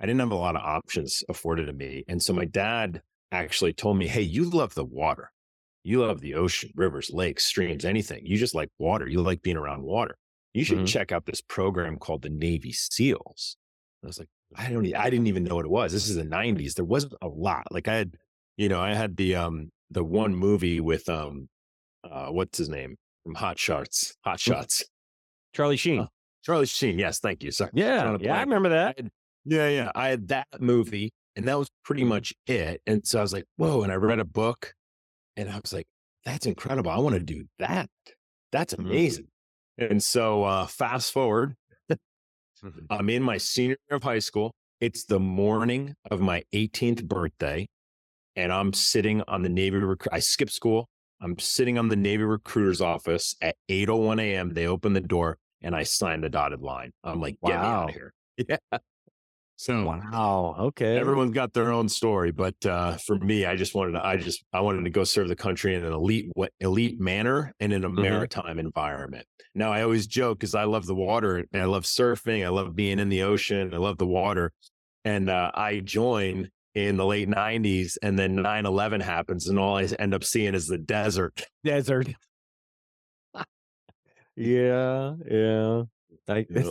[0.00, 3.72] I didn't have a lot of options afforded to me, and so my dad actually
[3.72, 5.30] told me, Hey, you love the water.
[5.84, 8.26] You love the ocean, rivers, lakes, streams, anything.
[8.26, 9.08] You just like water.
[9.08, 10.16] You like being around water.
[10.52, 10.86] You should Mhm.
[10.88, 13.56] check out this program called the Navy SEALs.
[14.02, 15.92] I was like, I don't, I didn't even know what it was.
[15.92, 16.74] This is the '90s.
[16.74, 17.66] There wasn't a lot.
[17.70, 18.16] Like I had,
[18.56, 21.48] you know, I had the um the one movie with um,
[22.04, 24.84] uh, what's his name from Hot Shots, Hot Shots,
[25.54, 26.00] Charlie Sheen.
[26.00, 26.08] Oh,
[26.44, 26.98] Charlie Sheen.
[26.98, 27.50] Yes, thank you.
[27.50, 27.70] Sorry.
[27.74, 28.16] yeah.
[28.20, 28.36] Yeah.
[28.36, 28.94] I remember that.
[28.98, 29.10] I had-
[29.46, 29.92] yeah, yeah.
[29.94, 32.82] I had that movie, and that was pretty much it.
[32.86, 33.82] And so I was like, whoa.
[33.82, 34.74] And I read a book,
[35.36, 35.86] and I was like,
[36.24, 36.90] that's incredible.
[36.90, 37.88] I want to do that.
[38.52, 38.80] That's Mhm.
[38.80, 39.28] amazing.
[39.78, 41.56] And so uh, fast forward,
[42.90, 44.52] I'm in my senior year of high school.
[44.82, 47.66] It's the morning of my 18th birthday,
[48.36, 49.78] and I'm sitting on the Navy.
[49.78, 50.86] Rec- I skipped school.
[51.20, 54.54] I'm sitting on the Navy recruiter's office at 8:01 a.m.
[54.54, 56.92] They open the door, and I sign the dotted line.
[57.04, 57.88] I'm like, get me out Wow.
[57.88, 58.12] of here.
[58.48, 58.78] Yeah.
[59.56, 60.56] So Wow.
[60.58, 60.96] Okay.
[60.98, 64.04] everyone's got their own story, but uh, for me, I just wanted to.
[64.04, 66.30] I just I wanted to go serve the country in an elite
[66.60, 68.00] elite manner and in a Mhm.
[68.00, 69.26] maritime environment.
[69.54, 72.44] Now I always joke because I love the water and I love surfing.
[72.44, 73.74] I love being in the ocean.
[73.74, 74.52] I love the water,
[75.04, 79.84] and uh, I joined in the late '90s, and then 9/11 happens, and all I
[79.98, 81.46] end up seeing is the desert.
[81.64, 82.08] desert.
[84.36, 85.14] yeah.
[85.28, 85.82] Yeah.
[86.28, 86.46] I,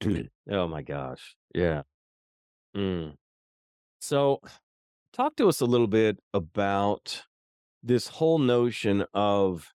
[0.50, 1.36] oh my gosh.
[1.54, 1.82] Yeah.
[2.76, 3.14] Mm.
[4.00, 4.40] So,
[5.12, 7.24] talk to us a little bit about
[7.82, 9.68] this whole notion of,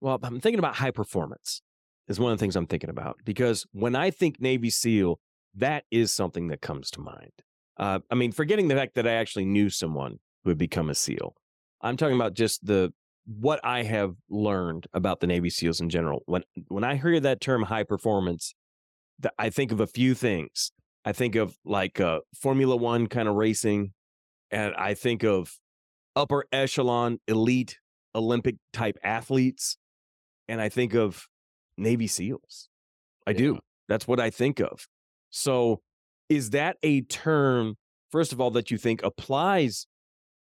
[0.00, 1.62] well, I'm thinking about high performance,
[2.08, 3.18] is one of the things I'm thinking about.
[3.24, 5.18] Because when I think Navy SEAL,
[5.54, 7.32] that is something that comes to mind.
[7.80, 10.94] Uh, I mean, forgetting the fact that I actually knew someone who had become a
[10.94, 11.34] SEAL,
[11.80, 12.92] I'm talking about just the
[13.24, 16.22] what I have learned about the Navy SEALs in general.
[16.26, 18.54] When when I hear that term high performance,
[19.22, 20.72] th- I think of a few things.
[21.06, 23.94] I think of like uh, Formula One kind of racing,
[24.50, 25.58] and I think of
[26.14, 27.78] upper echelon elite
[28.14, 29.78] Olympic type athletes,
[30.48, 31.28] and I think of
[31.78, 32.68] Navy SEALs.
[33.26, 33.58] I do.
[33.88, 34.86] That's what I think of.
[35.30, 35.80] So,
[36.30, 37.74] is that a term,
[38.10, 39.86] first of all, that you think applies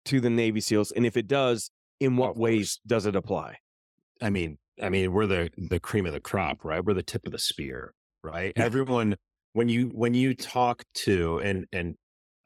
[0.06, 0.92] to the Navy SEALs?
[0.92, 1.70] And if it does,
[2.00, 3.56] in what ways does it apply?
[4.20, 6.84] I mean, I mean, we're the the cream of the crop, right?
[6.84, 8.52] We're the tip of the spear, right?
[8.56, 8.64] Yeah.
[8.64, 9.16] Everyone,
[9.54, 11.94] when you when you talk to and and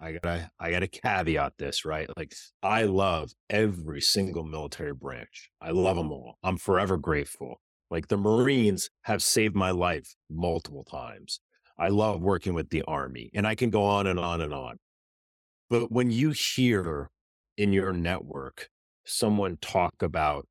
[0.00, 2.08] I gotta I gotta caveat this, right?
[2.16, 5.50] Like I love every single military branch.
[5.60, 6.08] I love mm-hmm.
[6.08, 6.38] them all.
[6.42, 7.60] I'm forever grateful.
[7.90, 11.40] Like the Marines have saved my life multiple times.
[11.80, 14.76] I love working with the Army, and I can go on and on and on.
[15.70, 17.10] But when you hear
[17.56, 18.68] in your network
[19.04, 20.46] someone talk about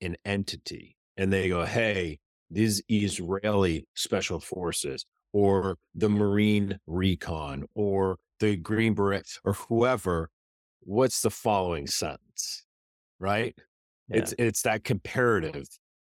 [0.00, 2.18] an entity and they go, hey,
[2.50, 10.30] these Israeli special forces or the Marine recon or the Green Beret or whoever,
[10.80, 12.64] what's the following sentence?
[13.18, 13.54] Right?
[14.10, 15.66] It's it's that comparative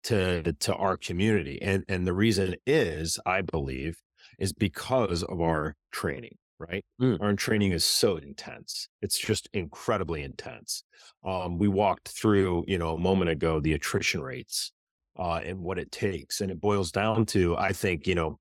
[0.04, 1.58] to to our community.
[1.62, 3.98] And and the reason is, I believe,
[4.38, 6.84] is because of our training, right?
[7.00, 7.20] Mm.
[7.20, 8.88] Our training is so intense.
[9.02, 10.84] It's just incredibly intense.
[11.24, 14.72] Um, we walked through, you know, a moment ago, the attrition rates
[15.18, 16.40] uh, and what it takes.
[16.40, 18.38] And it boils down to, I think, you know,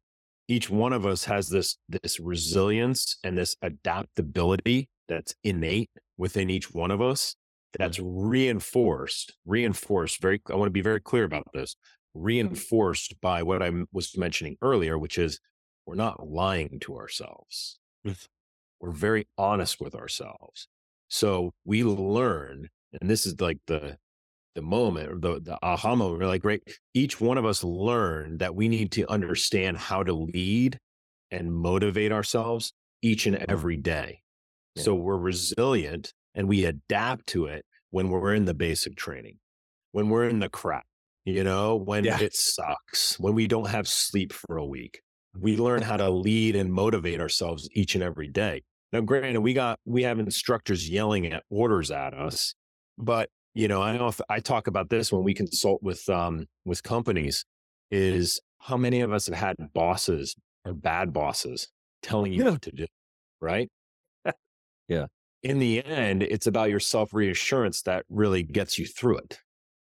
[0.48, 6.72] each one of us has this this resilience and this adaptability that's innate within each
[6.74, 7.36] one of us
[7.78, 11.76] that's reinforced reinforced very i want to be very clear about this
[12.14, 15.40] reinforced by what i was mentioning earlier which is
[15.88, 17.80] we're not lying to ourselves
[18.80, 20.68] we're very honest with ourselves
[21.08, 22.70] so we learn
[23.02, 23.98] and this is like the
[24.56, 26.62] the moment or the, the aha moment we're like right
[26.94, 30.78] each one of us learn that we need to understand how to lead
[31.32, 34.22] and motivate ourselves each and every day
[34.76, 34.84] Yeah.
[34.84, 39.38] so we're resilient and we adapt to it when we're in the basic training
[39.92, 40.86] when we're in the crap
[41.26, 42.20] you know when Yeah.
[42.20, 45.02] it sucks when we don't have sleep for a week
[45.40, 48.64] we learn how to lead and motivate ourselves each and every day.
[48.94, 52.56] Now, granted, we got we have instructors yelling at orders at us,
[52.98, 56.46] but you know, I know if I talk about this when we consult with um
[56.66, 57.46] with companies,
[57.92, 61.68] is how many of us have had bosses or bad bosses
[62.02, 62.52] telling you Yeah.
[62.52, 62.86] what to do,
[63.42, 63.70] right?
[64.88, 65.08] Yeah.
[65.44, 69.40] In the end, it's about your self reassurance that really gets you through it,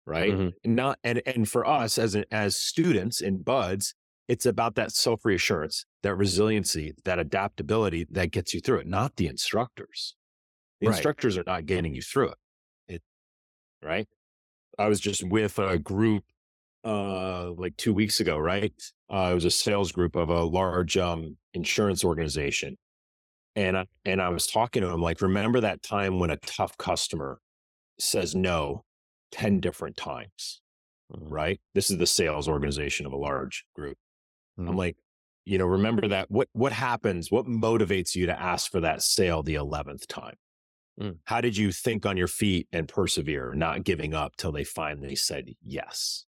[0.07, 0.33] right?
[0.33, 0.53] Mhm.
[0.65, 3.95] Not and and for us as an, as students and buds,
[4.29, 9.17] it's about that self reassurance, that resiliency, that adaptability that gets you through it, not
[9.17, 10.17] the instructors.
[10.81, 10.97] The Right.
[10.97, 12.39] instructors are not getting you through it.
[12.89, 13.03] It
[13.83, 14.09] right.
[14.79, 16.25] I was just with a group
[16.85, 18.75] uh like two weeks ago, right?
[19.11, 22.77] Uh, it was a sales group of a large um insurance organization.
[23.57, 26.77] And I, and I was talking to him like, remember that time when a tough
[26.79, 27.41] customer
[27.99, 28.85] says no
[29.33, 30.63] 10 different times,
[31.13, 31.31] Mhm.
[31.31, 31.61] right?
[31.75, 33.99] This is the sales organization of a large group.
[34.67, 34.77] I'm Mhm.
[34.77, 34.97] like,
[35.45, 37.31] you know, remember that what what happens?
[37.31, 40.37] What motivates you to ask for that sale the 11th time?
[41.01, 41.19] Mm.
[41.27, 45.17] How did you think on your feet and persevere, not giving up till they finally
[45.17, 46.27] said yes?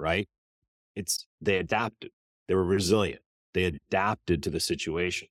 [0.00, 0.28] Right?
[0.96, 2.12] It's they adapted.
[2.48, 3.22] They were resilient.
[3.54, 5.28] They adapted to the situation.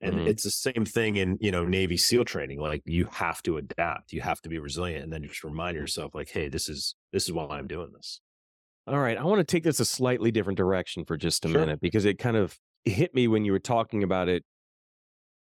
[0.00, 0.26] And Mhm.
[0.26, 2.60] it's the same thing in, you know, Navy SEAL training.
[2.60, 4.12] Like you have to adapt.
[4.12, 7.26] You have to be resilient and then just remind yourself like, hey, this is this
[7.26, 8.20] is why I'm doing this.
[8.90, 9.16] All right.
[9.16, 11.60] I want to take this a slightly different direction for just a Sure.
[11.60, 14.44] minute because it kind of hit me when you were talking about it,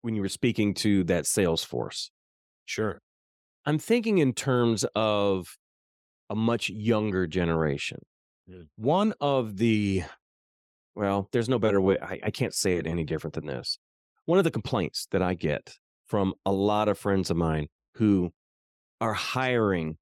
[0.04, 2.12] when you were speaking to that sales force.
[2.66, 3.02] Sure.
[3.66, 5.58] I'm thinking in terms of
[6.30, 8.00] a much younger generation.
[8.48, 8.68] Mm.
[8.76, 10.04] One of the,
[10.96, 11.98] well, there's no better way.
[12.00, 13.80] I, I can't say it any different than this.
[14.26, 18.32] One of the complaints that I get from a lot of friends of mine who
[19.02, 19.98] are hiring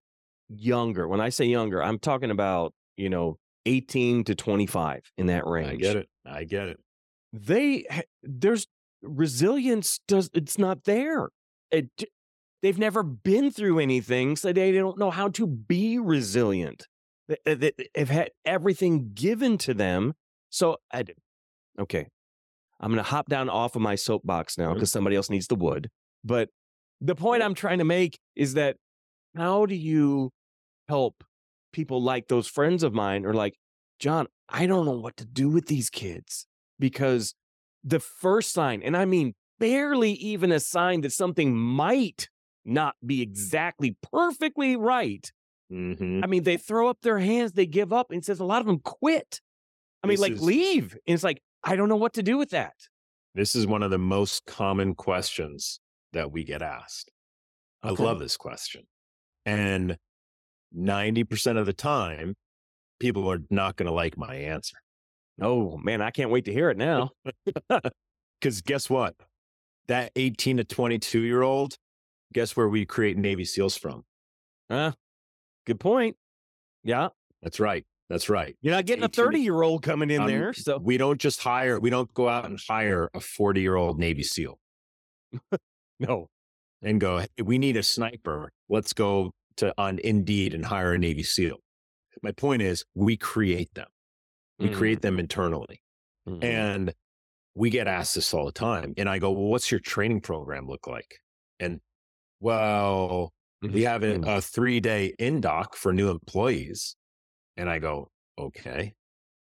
[0.49, 1.07] younger.
[1.07, 5.69] When I say younger, I'm talking about, you know, 18 to 25 in that range.
[5.69, 6.09] I get it.
[6.25, 6.79] I get it.
[7.33, 7.85] They,
[8.23, 8.67] there's
[9.01, 11.29] resilience, does it's not there.
[11.71, 11.89] It,
[12.61, 16.85] they've never been through anything, so they don't know how to be resilient.
[17.27, 20.13] They- uh, they- they- They've had everything given to them.
[20.49, 21.03] So, I,
[21.79, 22.07] okay,
[22.79, 25.55] I'm going to hop down off of my soapbox now because somebody else needs the
[25.55, 25.89] wood.
[26.23, 26.49] But
[27.01, 28.77] the point I'm trying to make is that
[29.35, 30.31] how do you
[30.87, 31.23] help
[31.77, 33.53] people like those friends of mine are like,
[33.99, 36.47] John, I don't know what to do with these kids
[36.79, 37.35] because
[37.83, 42.29] the first sign, and I mean barely even a sign that something might
[42.65, 45.31] not be exactly perfectly right.
[45.71, 46.23] Mhm.
[46.23, 48.65] I mean, they throw up their hands, they give up, and says a lot of
[48.65, 49.39] them quit.
[50.03, 50.93] I mean, like is- leave.
[51.05, 52.73] And it's like, I don't know what to do with that.
[53.35, 55.79] This is one of the most common questions
[56.13, 57.11] that we get asked.
[57.83, 58.87] I love this question.
[59.45, 59.97] And
[60.75, 62.35] 90% of the time,
[62.99, 64.77] people are not going to like my answer.
[65.41, 67.11] Oh man, I can't wait to hear it now.
[68.39, 69.15] Because guess what?
[69.87, 71.75] That 18 to 22 year old,
[72.33, 74.03] guess where we create Navy SEALs from?
[74.69, 74.91] Huh?
[75.65, 76.17] Good point.
[76.83, 77.07] Yeah.
[77.41, 77.83] That's right.
[78.09, 78.55] That's right.
[78.61, 80.53] You're not getting a 18 to 30 year old coming in Um, there.
[80.53, 83.97] So We don't just hire, we don't go out and hire a 40 year old
[83.97, 84.59] Navy SEAL
[85.99, 86.27] no.
[86.83, 88.51] and go, hey, we need a sniper.
[88.69, 91.57] Let's go to on Indeed and hire a Navy SEAL.
[92.23, 93.87] My point is, we create them.
[94.59, 95.81] We Mm, create them internally.
[96.27, 96.43] mhm.
[96.43, 96.93] And
[97.55, 98.93] we get asked this all the time.
[98.97, 101.19] And I go, well, what's your training program look like?
[101.59, 101.79] And
[102.39, 104.37] well, we have a, Mm.
[104.37, 106.95] a three day indoc for new employees.
[107.55, 108.93] And I go, okay,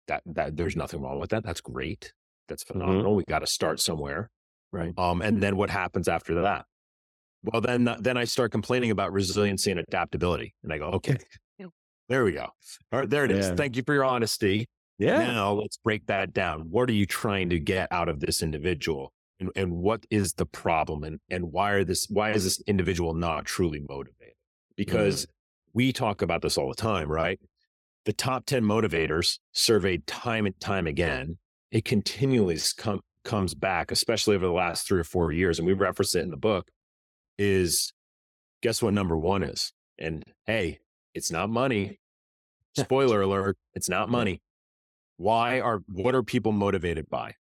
[0.08, 1.44] that, that there's nothing wrong with that.
[1.44, 2.14] That's great.
[2.48, 3.16] That's phenomenal.
[3.16, 4.30] We got to start somewhere.
[4.72, 4.98] right.
[4.98, 6.66] Um, and then what happens after that?
[7.44, 10.54] Well, then, uh, then I start complaining about resiliency and adaptability.
[10.64, 11.18] And I go, okay,
[12.10, 12.48] there we go.
[12.92, 13.48] All right, there it is.
[13.48, 13.56] Yeah.
[13.56, 14.68] Thank you for your honesty.
[15.00, 15.26] Yeah.
[15.26, 16.68] Now let's break that down.
[16.70, 19.14] What are you trying to get out of this individual?
[19.40, 21.04] And, and what is the problem?
[21.04, 24.36] And, and why are this, why is this individual not truly motivated?
[24.36, 24.76] Mm.
[24.76, 25.26] Because
[25.74, 27.40] we talk about this all the time, right?
[28.06, 31.38] The top 10 motivators surveyed time and time again.
[31.72, 35.58] It continually com- comes back, especially over the last three or four years.
[35.58, 36.70] And we reference it in the book
[37.42, 37.92] is
[38.62, 39.74] guess what number one is?
[39.98, 40.80] And hey,
[41.16, 42.00] it's not money.
[42.78, 44.42] Spoiler alert, it's not money.
[45.18, 47.34] Why are what are people motivated by?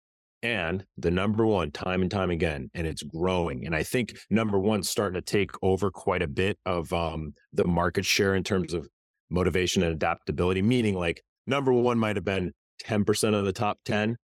[0.43, 3.67] And the number one, time and time again, and it's growing.
[3.67, 7.67] And I think number one's starting to take over quite a bit of um, the
[7.67, 8.89] market share in terms of
[9.29, 10.63] motivation and adaptability.
[10.63, 14.17] Meaning, like number one might have been ten percent of the top 10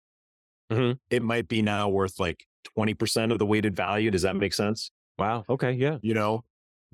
[0.73, 0.99] Mhm.
[1.11, 4.11] It might be now worth like twenty percent of the weighted value.
[4.11, 4.91] Does that make sense?
[5.19, 5.45] Wow.
[5.49, 5.73] Okay.
[5.73, 5.99] Yeah.
[6.03, 6.45] You know,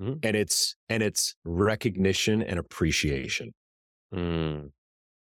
[0.00, 0.20] Mhm.
[0.24, 3.52] and it's and it's recognition and appreciation
[4.14, 4.72] Mm.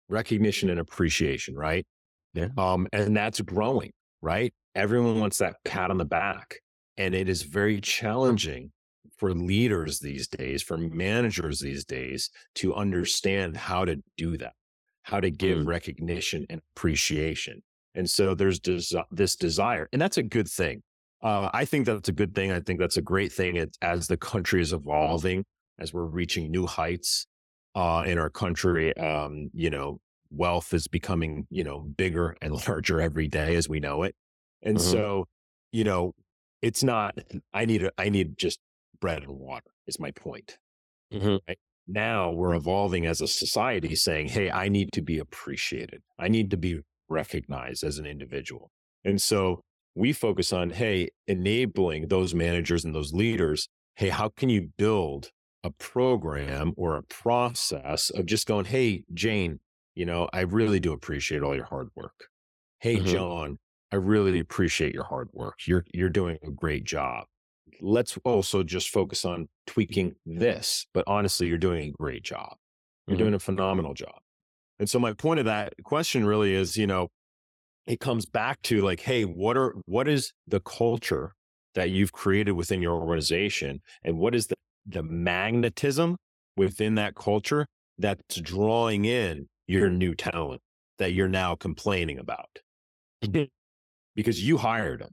[0.08, 1.86] recognition and appreciation, right?
[2.34, 2.48] Yeah.
[2.56, 4.54] Um, and that's growing, right?
[4.74, 6.60] Everyone wants that pat on the back.
[6.96, 8.72] And it is very challenging
[9.18, 14.54] for leaders these days, for managers these days to understand how to do that,
[15.02, 15.66] how to give Mm.
[15.66, 17.62] recognition and appreciation.
[17.94, 20.82] And so there's des- this desire, and that's a good thing.
[21.20, 22.52] Uh, I think that's a good thing.
[22.52, 25.44] I think that's a great thing it, as the country is evolving,
[25.78, 27.26] as we're reaching new heights
[27.74, 28.96] uh, in our country.
[28.96, 30.00] Um, you know,
[30.30, 34.14] wealth is becoming, you know, bigger and larger every day as we know it.
[34.62, 34.80] And Mhm.
[34.80, 35.26] so,
[35.72, 36.12] you know,
[36.62, 37.18] it's not,
[37.52, 38.60] I need, a, I need just
[39.00, 40.58] bread and water is my point.
[41.10, 41.38] Mhm.
[41.86, 46.02] Now we're evolving as a society saying, Hey, I need to be appreciated.
[46.18, 48.70] I need to be recognized as an individual.
[49.04, 49.62] And so
[49.98, 53.68] we focus on, Hey, enabling those managers and those leaders.
[53.96, 55.30] Hey, how can you build
[55.64, 59.60] a program or a process of just going, Hey, Jane,
[59.94, 62.28] you know, I really do appreciate all your hard work.
[62.80, 63.04] Hey, Mhm.
[63.06, 63.58] John,
[63.92, 65.66] I really appreciate your hard work.
[65.66, 67.26] You're you're doing a great job.
[67.80, 72.56] Let's also just focus on tweaking this, but honestly, you're doing a great job.
[73.08, 73.18] You're Mhm.
[73.18, 74.20] doing a phenomenal job.
[74.78, 77.08] And so my point of that question really is, you know,
[77.88, 81.34] it comes back to like, hey, what are what is the culture
[81.74, 86.16] that you've created within your organization, and what is the the magnetism
[86.56, 87.66] within that culture
[87.98, 90.62] that's drawing in your new talent
[90.98, 92.60] that you're now complaining about
[94.14, 95.10] because you hired them,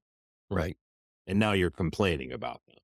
[0.49, 0.77] right?
[1.27, 2.77] And now you're complaining about them,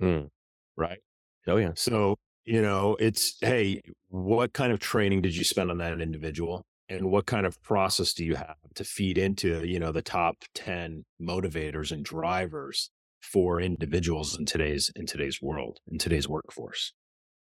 [0.00, 0.30] Mm.
[0.76, 1.00] right?
[1.46, 1.72] Oh yeah.
[1.74, 6.64] So, you know, it's, hey, what kind of training did you spend on that individual?
[6.88, 10.36] And what kind of process do you have to feed into, you know, the top
[10.54, 16.92] 10 motivators and drivers for individuals in today's in today's world, in today's workforce?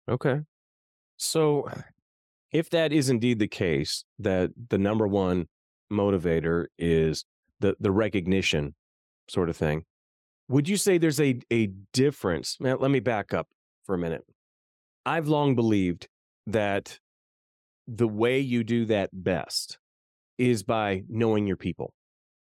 [0.09, 0.41] Okay.
[1.17, 1.71] So,
[2.51, 5.47] if that is indeed the case, that the number one
[5.93, 7.25] motivator is
[7.61, 8.75] the the recognition
[9.29, 9.85] sort of thing,
[10.49, 12.57] would you say there's a a difference?
[12.59, 13.49] Man, let me back up
[13.85, 14.25] for a minute.
[15.07, 16.09] I've long believed
[16.47, 16.99] that
[17.93, 19.79] the way you do that best
[20.39, 21.93] is by knowing your people,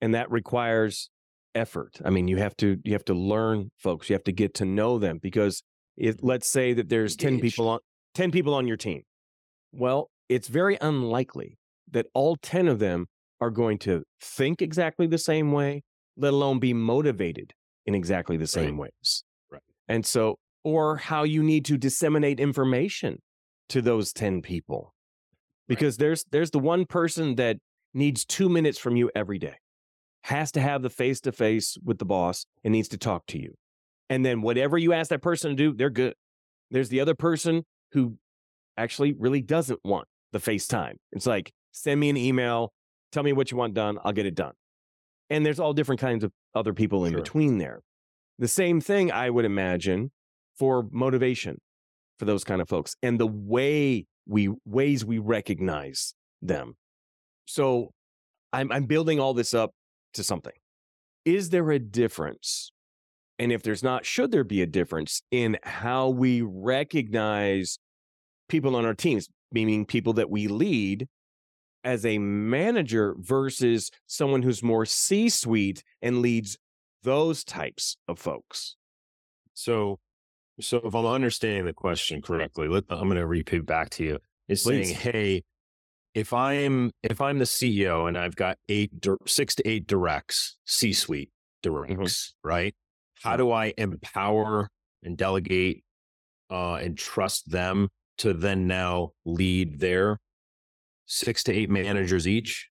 [0.02, 1.10] and that requires
[1.54, 2.00] effort.
[2.04, 4.10] I mean, you have to you have to learn folks.
[4.10, 5.64] You have to get to know them because
[5.98, 7.80] if let's say that there's 10 people on
[8.16, 9.04] 10 people on your team.
[9.72, 11.58] Well, it's very unlikely
[11.92, 13.08] that all 10 of them
[13.42, 15.84] are going to think exactly the same way,
[16.16, 17.54] let alone be motivated
[17.86, 19.24] in exactly the same ways.
[19.52, 19.62] Right.
[19.88, 23.18] And so, or how you need to disseminate information
[23.70, 24.94] to those 10 people.
[25.68, 27.58] Because there's there's the one person that
[27.94, 29.56] needs 2 minutes from you every day.
[30.24, 33.40] Has to have the face to face with the boss and needs to talk to
[33.40, 33.56] you.
[34.10, 36.16] And then whatever you ask that person to do, they're good.
[36.72, 38.18] There's the other person who
[38.78, 40.96] actually really doesn't want the FaceTime.
[41.12, 42.74] It's like, send me an email,
[43.12, 44.54] tell me what you want done, I'll get it done.
[45.30, 47.22] And there's all different kinds of other people in Sure.
[47.22, 47.82] between there.
[48.40, 50.12] The same thing I would imagine
[50.58, 51.60] for motivation
[52.18, 56.76] for those kind of folks and the way we ways we recognize them.
[57.46, 57.92] So
[58.52, 59.72] I'm I'm building all this up
[60.14, 60.54] to something.
[61.26, 62.72] Is there a difference?
[63.40, 67.80] And if there's not, should there be a difference in how we recognize
[68.48, 71.08] people on our teams, meaning people that we lead
[71.84, 76.58] as a manager versus someone who's more C suite and leads
[77.02, 78.76] those types of folks?
[79.56, 80.00] So,
[80.60, 84.20] so if I'm understanding the question correctly, let, I'm going to repeat back to you.
[84.48, 84.90] It's Please.
[84.90, 85.44] saying, hey,
[86.14, 88.92] if I'm if I'm the CEO and I've got eight,
[89.26, 91.32] six to eight directs, C-suite
[91.64, 92.76] directs, right?
[93.24, 94.70] How do I empower
[95.02, 95.84] and delegate
[96.52, 97.90] uh, and trust them
[98.20, 100.20] to then now lead their
[101.06, 102.70] six to eight managers each?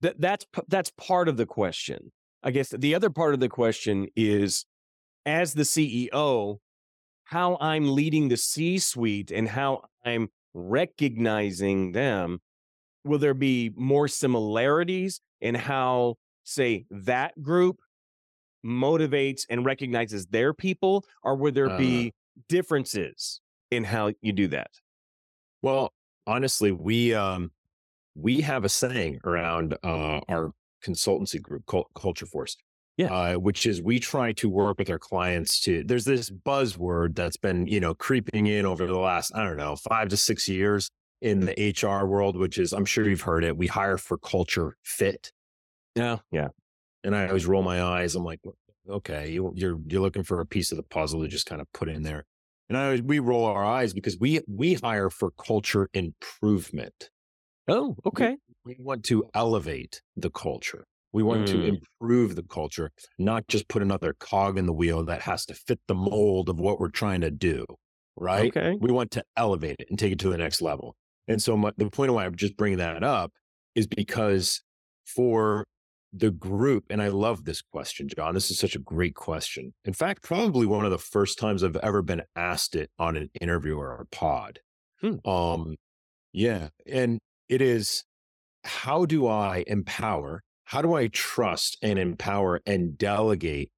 [0.00, 2.12] That that's that's part of the question.
[2.42, 4.64] I guess the other part of the question is
[5.26, 6.58] as the CEO,
[7.30, 12.40] how I'm leading the C suite and how I'm recognizing them.
[13.04, 17.78] Will there be more similarities in how, say, that group
[18.66, 22.12] motivates and recognizes their people, or will there be
[22.48, 24.72] differences in how you do that?
[25.62, 25.92] Well,
[26.26, 27.52] honestly, we um
[28.16, 30.50] we have a saying around uh our
[30.84, 32.56] consultancy group, Cul- Culture Force.
[33.00, 33.14] Yeah.
[33.14, 37.38] Uh, which is we try to work with our clients to there's this buzzword that's
[37.38, 40.90] been, you know, creeping in over the last, I don't know, five to six years
[41.22, 43.56] in the HR world, which is I'm sure you've heard it.
[43.56, 45.32] We hire for culture fit.
[45.94, 46.18] Yeah.
[46.30, 46.48] Yeah.
[47.02, 48.14] And I always roll my eyes.
[48.16, 48.40] I'm like,
[48.86, 51.72] okay, you, you're you're looking for a piece of the puzzle to just kind of
[51.72, 52.26] put in there.
[52.68, 57.08] And I always, we roll our eyes because we we hire for culture improvement.
[57.66, 58.36] Oh, okay.
[58.66, 60.84] We, we want to elevate the culture.
[61.12, 61.52] We want mm.
[61.52, 65.54] to improve the culture, not just put another cog in the wheel that has to
[65.54, 67.64] fit the mold of what we're trying to do.
[68.16, 68.54] Right.
[68.56, 68.76] Okay.
[68.80, 70.94] We want to elevate it and take it to the next level.
[71.26, 73.32] And so my, the point of why I'm just bringing that up
[73.74, 74.62] is because
[75.06, 75.64] for
[76.12, 78.34] the group, and I love this question, John.
[78.34, 79.72] This is such a great question.
[79.84, 83.30] In fact, probably one of the first times I've ever been asked it on an
[83.40, 84.58] interview or a pod.
[85.00, 85.28] Hmm.
[85.28, 85.76] Um,
[86.32, 86.68] yeah.
[86.86, 88.04] And it is
[88.64, 90.42] how do I empower?
[90.70, 93.72] How do I trust and empower and delegate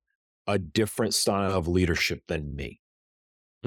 [0.47, 2.81] a different style of leadership than me?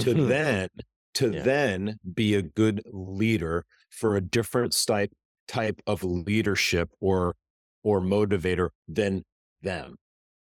[0.02, 0.28] To mm-hmm.
[0.28, 0.70] then
[1.16, 1.42] to yeah.
[1.42, 5.12] then be a good leader for a different type
[5.48, 7.36] type of leadership or
[7.84, 9.24] or motivator than
[9.64, 9.96] them.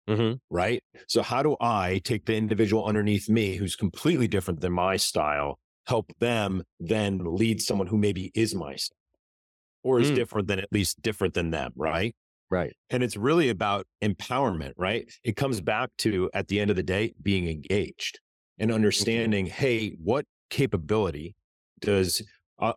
[0.09, 0.35] Mm-hmm.
[0.49, 0.81] Right.
[1.09, 5.59] So, how do I take the individual underneath me who's completely different than my style,
[5.87, 8.95] help them then lead someone who maybe is my style
[9.83, 10.15] or is mm.
[10.15, 11.73] different than at least different than them?
[11.75, 12.15] Right.
[12.51, 12.75] Right.
[12.89, 15.09] And it's really about empowerment, right?
[15.23, 18.19] It comes back to, at the end of the day, being engaged
[18.59, 18.75] and mm-hmm.
[18.75, 21.35] understanding, hey, what capability
[21.79, 22.21] does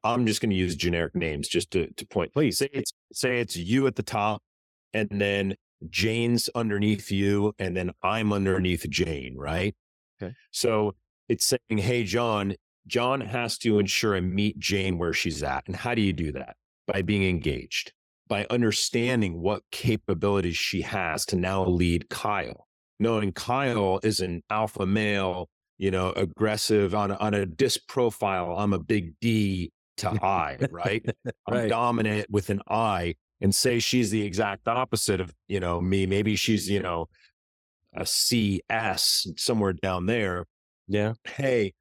[0.03, 2.33] I'm just going to use generic names just to, to point.
[2.33, 4.43] Please say it's say it's you at the top,
[4.95, 5.57] and then
[5.91, 9.75] Jane's underneath you, and then I'm underneath Jane, right?
[10.23, 10.35] Okay.
[10.53, 10.95] So
[11.29, 12.55] it's saying, "Hey, John,
[12.87, 16.33] John has to ensure and meet Jane where she's at." And how do you do
[16.33, 16.57] that?
[16.87, 17.93] By being engaged,
[18.35, 22.67] by understanding what capabilities she has to now lead Kyle,
[22.99, 28.57] knowing Kyle is an alpha male you know, aggressive on a, on a disc profile.
[28.59, 31.05] I'm a big D to I, right?
[31.47, 36.05] I'm dominant with an I and say she's the exact opposite of, you know, me.
[36.05, 37.07] Maybe she's, you know,
[37.95, 40.47] a CS somewhere down there.
[40.89, 41.15] Yeah.
[41.25, 41.75] Hey,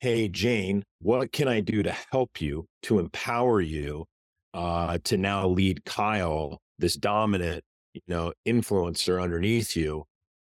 [0.00, 4.06] hey, Jane, what can I do to help you, to empower you,
[4.54, 10.04] uh, to now lead Kyle, this dominant, you know, influencer underneath you?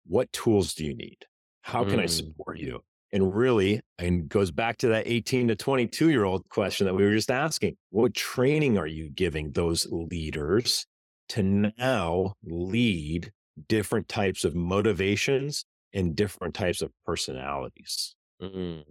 [0.06, 1.18] What tools do you need?
[1.62, 2.04] How can mm.
[2.04, 2.80] I support you?
[3.12, 7.04] And really, and goes back to that 18 to 22 year old question that we
[7.04, 7.76] were just asking.
[7.90, 10.86] What training are you giving those leaders
[11.30, 13.32] to now lead
[13.68, 18.14] different types of motivations and different types of personalities?
[18.40, 18.84] mm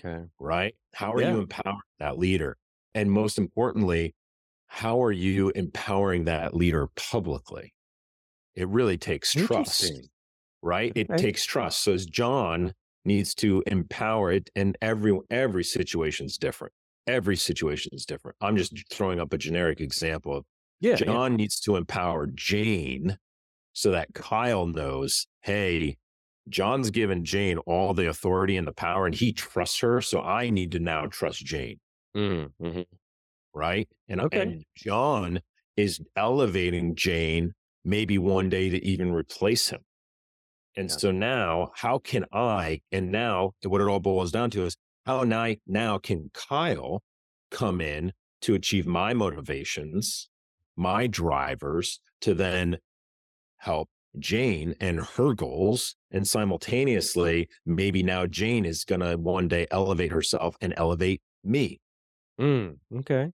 [0.00, 0.24] Okay.
[0.40, 0.74] Right?
[0.94, 1.34] How are yeah.
[1.34, 2.56] you empowering that leader?
[2.94, 4.14] And most importantly,
[4.68, 7.74] how are you empowering that leader publicly?
[8.54, 9.92] It really takes trust
[10.62, 10.92] right?
[10.94, 11.82] It takes trust.
[11.82, 12.72] So as John
[13.04, 16.72] needs to empower it, and every every situation is different.
[17.06, 18.36] Every situation is different.
[18.40, 20.44] I'm just throwing up a generic example of
[20.80, 21.36] yeah, John yeah.
[21.36, 23.18] needs to empower Jane
[23.72, 25.96] so that Kyle knows, hey,
[26.48, 30.00] John's given Jane all the authority and the power, and he trusts her.
[30.00, 31.78] So I need to now trust Jane.
[32.16, 32.80] Mm-hmm.
[33.58, 33.88] Right.
[34.08, 34.40] And, okay.
[34.40, 35.40] and John
[35.76, 37.52] is elevating Jane
[37.84, 39.80] maybe one day to even replace him.
[40.76, 40.96] And yeah.
[40.96, 45.24] so now, how can I, and now what it all boils down to is how
[45.24, 47.02] now, now can Kyle
[47.50, 50.28] come in to achieve my motivations,
[50.76, 52.78] my drivers to then
[53.56, 53.88] help
[54.18, 55.96] Jane and her goals.
[56.12, 61.80] And simultaneously, maybe now Jane is going to one day elevate herself and elevate me.
[62.40, 63.32] Mm, okay.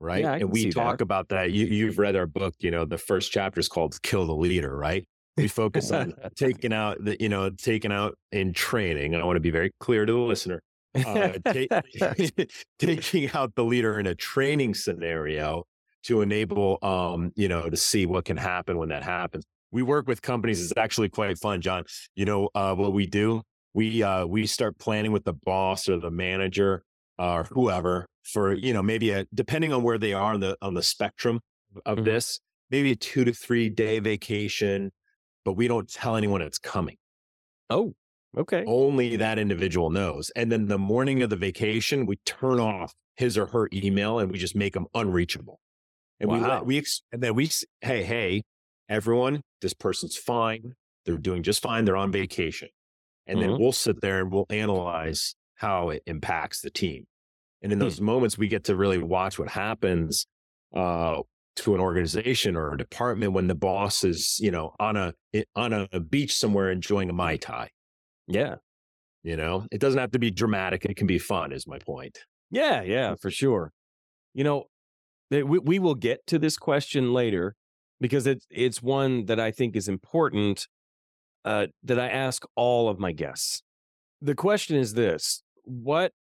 [0.00, 0.22] Right.
[0.22, 1.04] Yeah, and we talk that.
[1.04, 1.52] about that.
[1.52, 4.74] You, you've read our book, you know, the first chapter is called Kill the Leader,
[4.74, 5.06] right?
[5.36, 9.40] we focus on taking out the you know taking out in training i want to
[9.40, 10.62] be very clear to the listener
[11.06, 11.32] uh,
[12.78, 15.64] taking out the leader in a training scenario
[16.02, 20.08] to enable um you know to see what can happen when that happens we work
[20.08, 21.84] with companies it's actually quite fun john
[22.14, 23.42] you know uh, what we do
[23.74, 26.82] we uh we start planning with the boss or the manager
[27.20, 30.74] or whoever for you know maybe a depending on where they are on the on
[30.74, 31.40] the spectrum
[31.86, 32.06] of mm-hmm.
[32.06, 32.40] this
[32.70, 34.90] maybe a two to three day vacation
[35.44, 36.96] but we don't tell anyone it's coming.
[37.68, 37.94] Oh,
[38.36, 38.64] okay.
[38.66, 40.30] Only that individual knows.
[40.36, 44.30] And then the morning of the vacation, we turn off his or her email and
[44.30, 45.60] we just make them unreachable.
[46.18, 46.62] And wow.
[46.62, 47.50] we, we, and then we,
[47.80, 48.42] hey, hey,
[48.88, 50.74] everyone, this person's fine.
[51.06, 51.84] They're doing just fine.
[51.84, 52.68] They're on vacation.
[53.26, 53.50] And mm-hmm.
[53.50, 57.06] then we'll sit there and we'll analyze how it impacts the team.
[57.62, 57.84] And in hmm.
[57.84, 58.06] those hmm.
[58.06, 60.26] moments, we get to really watch what happens
[60.74, 61.20] uh,
[61.56, 65.12] to an organization or a department when the boss is, you know, on a
[65.54, 67.68] on a beach somewhere enjoying a mai tai.
[68.26, 68.56] Yeah.
[69.22, 70.86] You know, it doesn't have to be dramatic.
[70.86, 72.20] It can be fun, is my point.
[72.50, 73.70] Yeah, yeah, for sure.
[74.32, 74.64] You know,
[75.30, 77.54] we, we will get to this question later
[78.00, 80.66] because it's it's one that I think is important
[81.44, 83.62] uh, that I ask all of my guests.
[84.22, 86.12] The question is this: What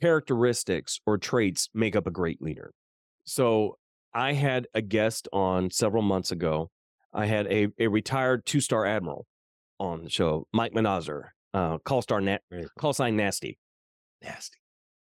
[0.00, 2.72] characteristics or traits make up a great leader?
[3.24, 3.78] So
[4.12, 6.70] I had a guest on several months ago.
[7.12, 9.26] I had a, a retired two star admiral
[9.80, 12.38] on the show, Mike Manazir, uh, call star na-
[12.78, 13.58] call sign nasty.
[14.22, 14.58] Nasty.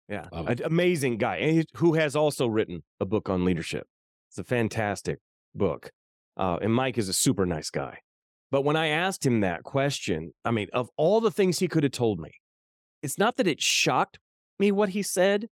[0.09, 3.88] Yeah, an amazing guy and he- who has also written a book on leadership.
[4.30, 5.19] It's a fantastic
[5.55, 5.91] book,
[6.38, 7.99] uh, and Mike is a super nice guy.
[8.49, 11.84] But when I asked him that question, I mean, of all the things he could
[11.84, 12.32] have told me,
[13.02, 14.20] it's not that it shocked
[14.60, 15.47] me what he said,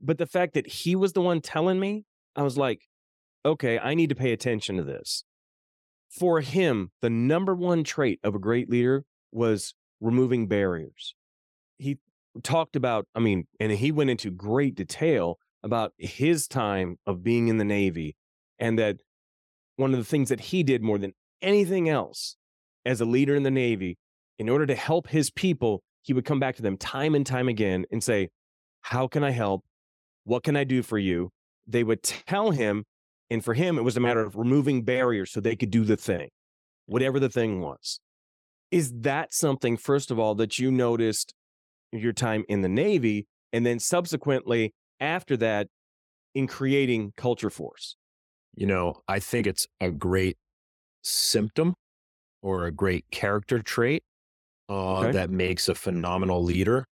[0.00, 2.04] but the fact that he was the one telling me,
[2.36, 2.82] I was like,
[3.44, 5.24] okay, I need to pay attention to this.
[6.10, 11.14] For him, the number one trait of a great leader was removing barriers.
[11.78, 11.98] He
[12.42, 17.48] talked about, I mean, and he went into great detail about his time of being
[17.48, 18.16] in the Navy
[18.58, 18.98] and that
[19.76, 22.36] one of the things that he did more than anything else
[22.84, 23.98] as a leader in the Navy,
[24.38, 27.48] in order to help his people, he would come back to them time and time
[27.48, 28.28] again and say,
[28.82, 29.64] How can I help?
[30.24, 31.30] What can I do for you?
[31.66, 32.84] They would tell him.
[33.30, 35.98] And for him, it was a matter of removing barriers so they could do the
[35.98, 36.28] thing,
[36.86, 38.00] whatever the thing was.
[38.70, 41.34] Is that something, first of all, that you noticed
[41.92, 43.26] your time in the Navy?
[43.52, 45.68] And then subsequently, after that,
[46.34, 47.96] in creating Culture Force?
[48.54, 50.36] You know, I think it's a great
[51.02, 51.74] symptom
[52.42, 54.02] or a great character trait
[54.68, 55.18] uh, Okay.
[55.18, 56.84] that makes a phenomenal leader.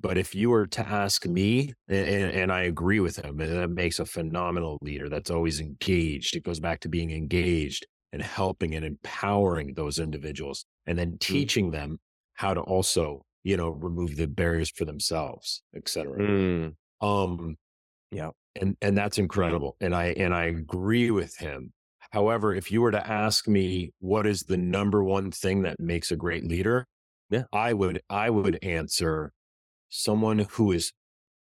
[0.00, 3.98] But if you were to ask me, and, and I agree with him, that makes
[3.98, 6.36] a phenomenal leader that's always engaged.
[6.36, 11.70] It goes back to being engaged and helping and empowering those individuals and then teaching
[11.70, 11.98] them
[12.34, 16.18] how to also, you know, remove the barriers for themselves, et cetera.
[16.18, 17.56] Mm, Um,
[18.10, 18.30] Yeah.
[18.56, 21.72] and and that's incredible, and I and I agree with him.
[22.12, 26.10] However, if you were to ask me what is the number one thing that makes
[26.12, 26.86] a great leader,
[27.30, 27.44] Yeah.
[27.52, 29.32] I would I would answer
[29.88, 30.92] someone who is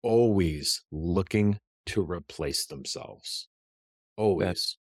[0.01, 3.47] always looking to replace themselves,
[4.17, 4.77] always.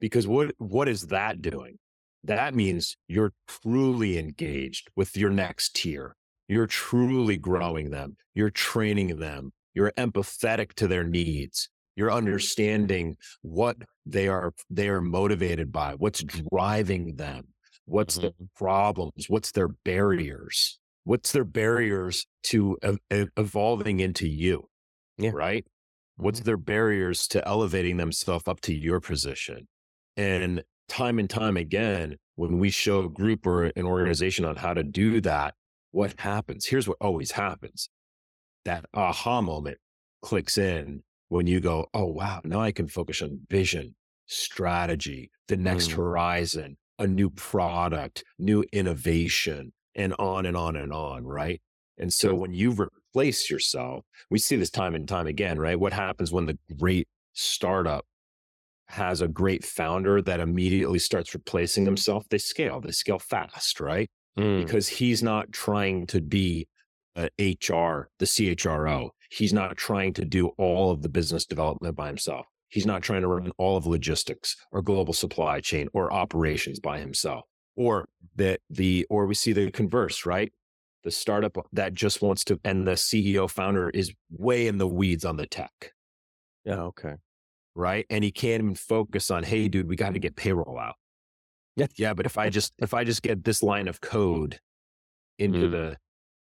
[0.00, 1.78] Because what what is that doing?
[2.24, 6.16] That means you're truly engaged with your next tier.
[6.48, 8.16] You're truly growing them.
[8.34, 9.52] You're training them.
[9.74, 11.68] You're empathetic to their needs.
[11.94, 13.76] You're understanding what
[14.06, 17.48] they are they are motivated by, what's driving them,
[17.88, 24.68] what's the problems, what's their barriers, what's their barriers to ev- ev- evolving into you.
[25.16, 25.30] Yeah.
[25.34, 25.66] Right.
[26.16, 29.66] What's their barriers to elevating themselves up to your position?
[30.16, 34.74] And time and time again, when we show a group or an organization on how
[34.74, 35.54] to do that,
[35.90, 36.66] what happens?
[36.66, 37.88] Here's what always happens
[38.64, 39.78] that aha moment
[40.22, 43.94] clicks in when you go, oh, wow, now I can focus on vision,
[44.26, 45.94] strategy, the next Mm.
[45.94, 51.24] horizon, a new product, new innovation, and on and on and on.
[51.24, 51.60] Right.
[51.98, 55.78] And so when you replace yourself, we see this time and time again, right?
[55.78, 58.04] What happens when the great startup
[58.86, 62.24] has a great founder that immediately starts replacing himself?
[62.28, 64.08] They scale, they scale fast, right?
[64.38, 66.68] mm, because he's not trying to be
[67.16, 69.10] HR, the CHRO.
[69.30, 72.46] He's not trying to do all of the business development by himself.
[72.68, 76.98] He's not trying to run all of logistics or global supply chain or operations by
[76.98, 77.44] himself.
[77.76, 80.52] Or that the or we see the converse, right?
[81.04, 85.24] The startup that just wants to and the CEO founder is way in the weeds
[85.24, 85.92] on the tech,
[86.64, 86.80] yeah.
[86.80, 87.14] Okay.
[87.76, 88.04] right?
[88.10, 90.96] And he can't even focus on, hey, dude, we got to get payroll out.
[91.76, 91.86] Yeah.
[91.96, 94.58] Yeah, but if I just if I just get this line of code
[95.38, 95.70] into Mm.
[95.70, 95.96] the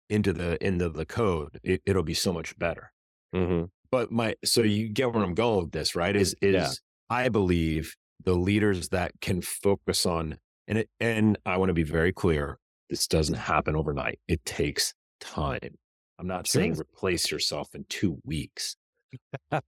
[0.09, 2.91] into the into the code, it, it'll be so much better.
[3.33, 6.15] hmm But my so you get where I'm going with this, right?
[6.15, 6.71] Is is Yeah.
[7.15, 11.83] I believe the leaders that can focus on and it and I want to be
[11.83, 12.57] very clear,
[12.89, 14.19] this doesn't happen overnight.
[14.27, 15.77] It takes time.
[16.17, 16.63] I'm not Sure.
[16.63, 18.77] saying replace yourself in two weeks.
[19.51, 19.61] but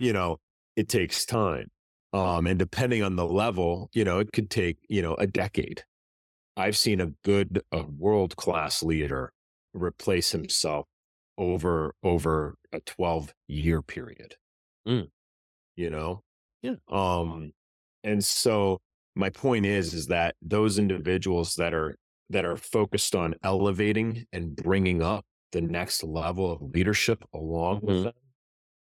[0.00, 0.38] you know,
[0.74, 1.70] it takes time.
[2.14, 5.84] Um, and depending on the level, you know, it could take, you know, a decade.
[6.56, 9.34] I've seen a good, a world class leader
[9.74, 10.86] replace himself
[11.38, 14.36] over over a 12 year period.
[14.86, 15.08] Mm.
[15.76, 16.22] You know?
[16.62, 16.76] Yeah.
[16.88, 17.52] Um,
[18.04, 18.78] and so
[19.14, 21.96] my point is, is that those individuals that are
[22.30, 27.96] that are focused on elevating and bringing up the next level of leadership along with
[27.98, 28.02] Mhm.
[28.04, 28.12] them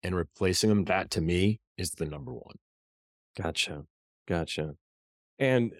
[0.03, 2.55] and replacing them, that to me is the number one.
[3.35, 3.85] Gotcha.
[4.27, 4.75] Gotcha.
[5.39, 5.79] And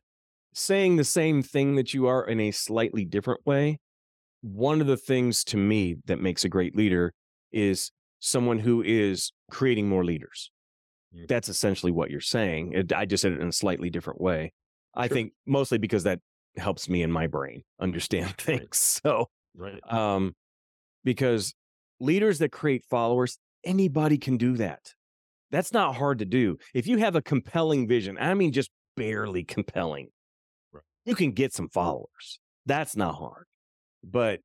[0.53, 3.80] saying the same thing that you are in a slightly different way,
[4.41, 7.13] one of the things to me that makes a great leader
[7.51, 10.51] is someone who is creating more leaders.
[11.15, 11.27] Mm.
[11.27, 12.73] That's essentially what you're saying.
[12.73, 14.53] It- I just said it in a slightly different way.
[14.93, 15.15] I Sure.
[15.15, 16.19] think mostly because that
[16.57, 18.77] helps me in my brain understand things.
[18.77, 19.79] So, Right.
[19.91, 20.35] um,
[21.03, 21.53] because
[21.99, 24.93] leaders that create followers, anybody can do that.
[25.49, 26.57] That's not hard to do.
[26.73, 30.09] If you have a compelling vision, I mean, just barely compelling,
[30.71, 30.83] Right.
[31.05, 32.39] you can get some followers.
[32.65, 33.47] That's not hard.
[34.04, 34.39] But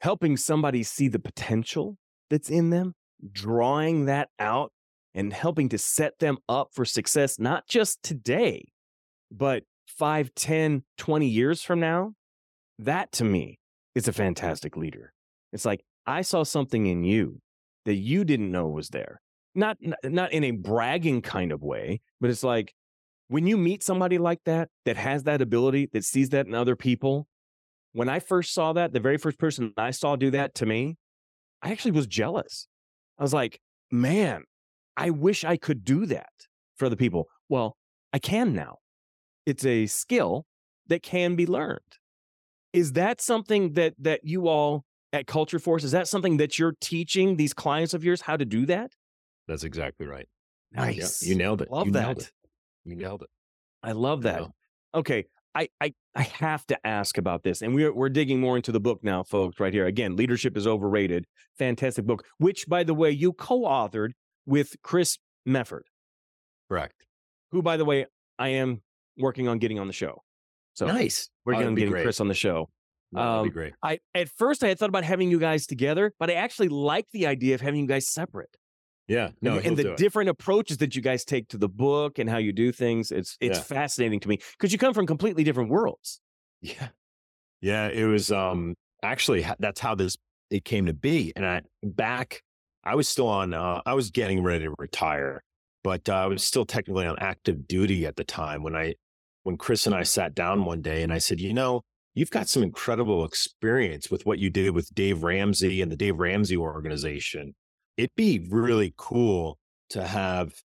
[0.00, 1.96] helping somebody see the potential
[2.30, 2.94] that's in them,
[3.30, 4.72] drawing that out
[5.14, 8.64] and helping to set them up for success, not just today,
[9.30, 12.12] but 5, 10, 20 years from now,
[12.78, 13.58] that to me
[13.94, 15.12] is a fantastic leader.
[15.52, 17.40] It's like, I saw something in you
[17.84, 19.20] that you didn't know was there.
[19.54, 22.72] Not, not in a bragging kind of way, but it's like
[23.28, 26.74] when you meet somebody like that, that has that ability, that sees that in other
[26.74, 27.26] people.
[27.92, 30.96] When I first saw that, the very first person I saw do that to me,
[31.62, 32.66] I actually was jealous.
[33.18, 34.44] I was like, man,
[34.96, 36.32] I wish I could do that
[36.76, 37.28] for other people.
[37.48, 37.76] Well,
[38.12, 38.78] I can now.
[39.46, 40.46] It's a skill
[40.88, 41.80] that can be learned.
[42.72, 46.74] Is that something that that you all at Culture Force is that something that you're
[46.80, 48.92] teaching these clients of yours how to do that?
[49.46, 50.26] That's exactly right.
[50.72, 51.22] Nice.
[51.22, 51.70] Yeah, you nailed it.
[51.70, 52.02] Love you that.
[52.02, 52.32] Nailed it.
[52.84, 53.28] You nailed it.
[53.82, 54.40] I love that.
[54.40, 54.54] know?
[54.94, 58.72] Okay, I, I I have to ask about this, and we're we're digging more into
[58.72, 59.60] the book now, folks.
[59.60, 61.26] Right here, again, leadership is overrated.
[61.58, 64.10] Fantastic book, which, by the way, you co-authored
[64.46, 65.82] with Chris Mefford,
[66.68, 67.04] Correct.
[67.50, 68.06] who, by the way,
[68.38, 68.80] I am
[69.18, 70.22] working on getting on the show.
[70.74, 71.28] So nice.
[71.44, 71.90] we're going to be.
[71.90, 72.70] Chris on the show.
[73.12, 73.72] That'd be Um, great.
[73.82, 77.06] I at first I had thought about having you guys together, but I actually like
[77.12, 78.56] the idea of having you guys separate.
[79.08, 79.30] Yeah.
[79.40, 82.38] No, and, and the different approaches that you guys take to the book and how
[82.38, 83.10] you do things.
[83.10, 83.64] It's it's Yeah.
[83.64, 86.20] fascinating to me because you come from completely different worlds.
[86.60, 86.88] Yeah.
[87.60, 87.88] Yeah.
[87.88, 90.16] It was um actually that's how this
[90.50, 91.32] it came to be.
[91.34, 92.42] And I back,
[92.84, 95.42] I was still on uh I was getting ready to retire,
[95.82, 98.94] but uh, I was still technically on active duty at the time when I
[99.42, 101.82] when Chris and I sat down one day and I said, you know,
[102.14, 106.18] you've got some incredible experience with what you did with Dave Ramsey and the Dave
[106.20, 107.54] Ramsey organization.
[107.96, 109.58] It'd be really cool
[109.90, 110.62] to have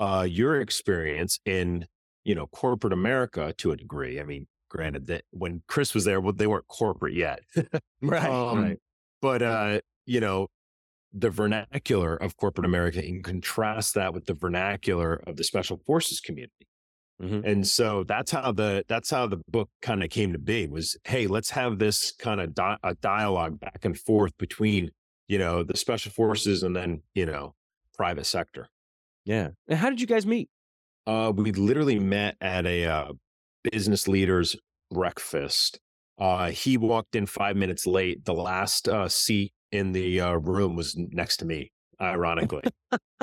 [0.00, 1.86] uh your experience in,
[2.24, 4.20] you know, corporate America to a degree.
[4.20, 7.40] I mean, granted that when Chris was there, well, they weren't corporate yet.
[8.02, 8.24] Right.
[8.28, 8.76] Um,
[9.22, 10.48] But uh, you know,
[11.12, 16.20] the vernacular of corporate America and contrast that with the vernacular of the special forces
[16.20, 16.66] community.
[17.22, 17.44] Mhm.
[17.44, 20.96] And so that's how the that's how the book kind of came to be was
[21.04, 24.90] hey, let's have this kind of di- a dialogue back and forth between,
[25.28, 27.54] you know, the special forces and then, you know,
[27.96, 28.68] private sector.
[29.24, 29.50] Yeah.
[29.68, 30.48] And how did you guys meet?
[31.06, 33.12] Uh, we literally met at a uh,
[33.70, 34.56] business leaders
[34.90, 35.80] breakfast.
[36.18, 38.24] Uh, he walked in five minutes late.
[38.24, 42.62] The last uh, seat in the uh, room was next to me, ironically.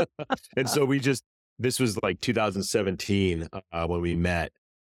[0.58, 1.24] and so we just,
[1.58, 4.52] this was like 2017 uh, when we met.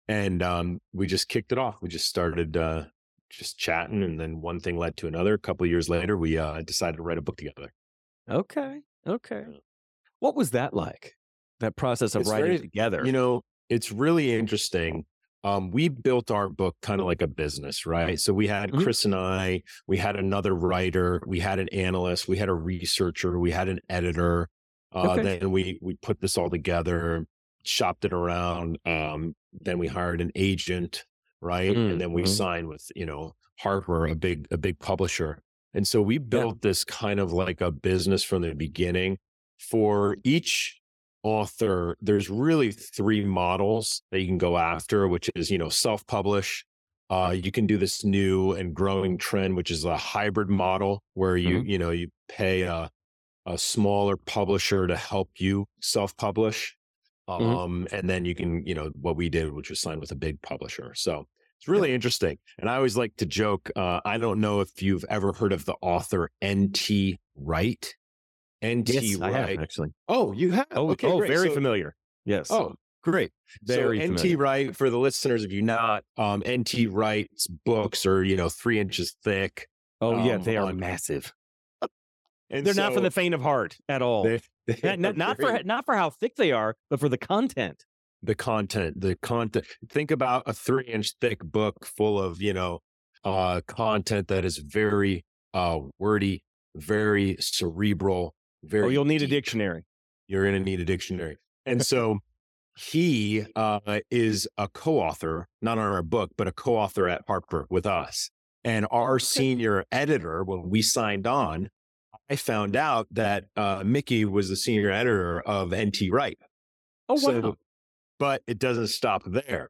[0.09, 1.81] And um, we just kicked it off.
[1.81, 2.83] We just started uh,
[3.29, 4.03] just chatting.
[4.03, 5.33] And then one thing led to another.
[5.33, 7.73] A couple of years later, we uh, decided to write a book together.
[8.29, 8.79] Okay.
[9.05, 9.45] Okay.
[10.19, 11.13] What was that like?
[11.59, 13.05] That process of It's writing very- together.
[13.05, 15.05] You know, it's really interesting.
[15.43, 18.19] Um, we built our book kind of like a business, right?
[18.19, 18.83] So we had Mhm.
[18.83, 23.39] Chris and I, we had another writer, we had an analyst, we had a researcher,
[23.39, 24.49] we had an editor.
[24.93, 25.37] Uh, Okay.
[25.39, 27.25] Then we we put this all together,
[27.63, 28.77] shopped it around.
[28.85, 31.05] Um, then we hired an agent,
[31.41, 31.75] right?
[31.75, 32.27] Mm, And then we mhm.
[32.27, 35.41] signed with you know Harper, a big a big publisher.
[35.73, 39.17] And so we built this kind of like a business from the beginning
[39.59, 40.79] for each
[41.23, 46.63] author there's really three models that you can go after which is you know self-publish
[47.09, 51.35] uh, you can do this new and growing trend which is a hybrid model where
[51.35, 52.89] you you know you pay a,
[53.45, 56.76] a smaller publisher to help you self-publish
[57.27, 57.93] um, Mhm.
[57.93, 60.41] and then you can you know what we did which was sign with a big
[60.41, 61.27] publisher so
[61.59, 65.05] it's really interesting and i always like to joke uh, i don't know if you've
[65.09, 66.89] ever heard of the author nt
[67.35, 67.95] wright
[68.65, 69.89] nt yes, I have wright actually.
[70.07, 70.65] Oh, you have?
[70.71, 71.95] Oh, okay, oh very So- familiar.
[72.25, 72.49] Yes.
[72.51, 72.73] Oh,
[73.03, 73.31] great.
[73.63, 74.35] very so NT.
[74.35, 78.79] Wright, for the listeners if you're not, um, NT Wright's books are, you know, three
[78.79, 79.67] inches thick.
[80.01, 80.35] Oh, yeah.
[80.35, 81.33] um, They are on- massive.
[82.49, 84.23] And They're not for the faint of heart at all.
[84.23, 84.39] they
[84.83, 87.85] not, not, for not for how thick they are, but for the content.
[88.21, 89.65] the content, the content.
[89.89, 92.79] Think about a three inch thick book full of, you know,
[93.23, 96.43] uh, content that is very uh, wordy,
[96.75, 98.85] very cerebral, very.
[98.85, 99.83] oh, you'll need a dictionary.
[100.27, 101.37] you're going to need a dictionary.
[101.65, 102.19] And so
[102.77, 107.21] he uh, is a co author, not on our book, but a co author at
[107.27, 108.29] Harper with us.
[108.63, 111.69] And our senior editor, when we signed on,
[112.29, 116.37] I found out that uh, Mickey was the senior editor of NT Wright.
[117.09, 117.17] Oh, wow.
[117.19, 117.55] So,
[118.19, 119.69] but it doesn't stop there.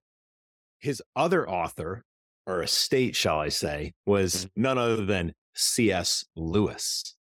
[0.80, 2.04] His other author,
[2.46, 4.62] or estate, shall I say, was Mm-hmm.
[4.62, 6.26] none other than C.S.
[6.36, 7.16] Lewis.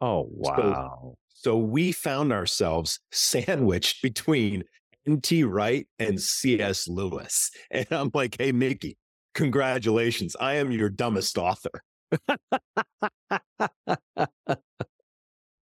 [0.00, 1.14] oh, wow.
[1.28, 4.64] So we found ourselves sandwiched between
[5.08, 6.88] NT Wright and C.S.
[6.88, 7.50] Lewis.
[7.70, 8.96] And I'm like, hey, Mickey,
[9.34, 10.34] congratulations.
[10.40, 11.82] I am your dumbest author.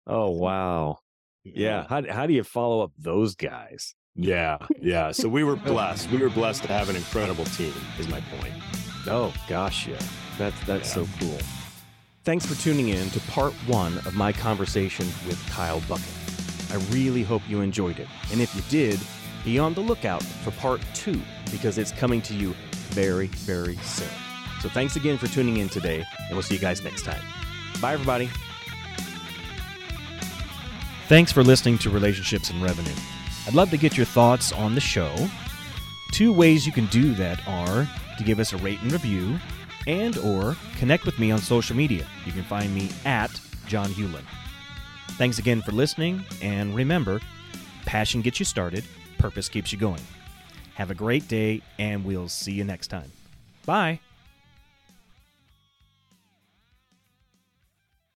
[0.07, 0.99] oh, wow.
[1.43, 1.85] Yeah.
[1.87, 3.95] How, how do you follow up those guys?
[4.15, 4.57] Yeah.
[4.81, 5.11] Yeah.
[5.11, 6.09] So we were blessed.
[6.11, 8.53] We were blessed to have an incredible team, is my point.
[9.07, 9.87] Oh, gosh.
[9.87, 9.99] Yeah.
[10.37, 11.05] That's, that's yeah.
[11.05, 11.37] so cool.
[12.23, 16.07] Thanks for tuning in to part one of my conversation with Kyle Buckett.
[16.71, 18.07] I really hope you enjoyed it.
[18.31, 18.99] And if you did,
[19.43, 22.55] be on the lookout for part two because it's coming to you
[22.89, 24.09] very, very soon.
[24.61, 27.21] So thanks again for tuning in today, and we'll see you guys next time.
[27.79, 28.31] Bye, everybody.
[31.07, 32.95] Thanks for listening to Relationships and Revenue.
[33.45, 35.13] I'd love to get your thoughts on the show.
[36.11, 37.87] Two ways you can do that are
[38.17, 39.37] to give us a rate and review
[39.85, 42.07] and or connect with me on social media.
[42.25, 44.23] You can find me at John Hewlin.
[45.11, 47.21] Thanks again for listening, and remember,
[47.85, 48.83] passion gets you started,
[49.19, 50.01] purpose keeps you going.
[50.73, 53.11] Have a great day, and we'll see you next time.
[53.67, 53.99] Bye.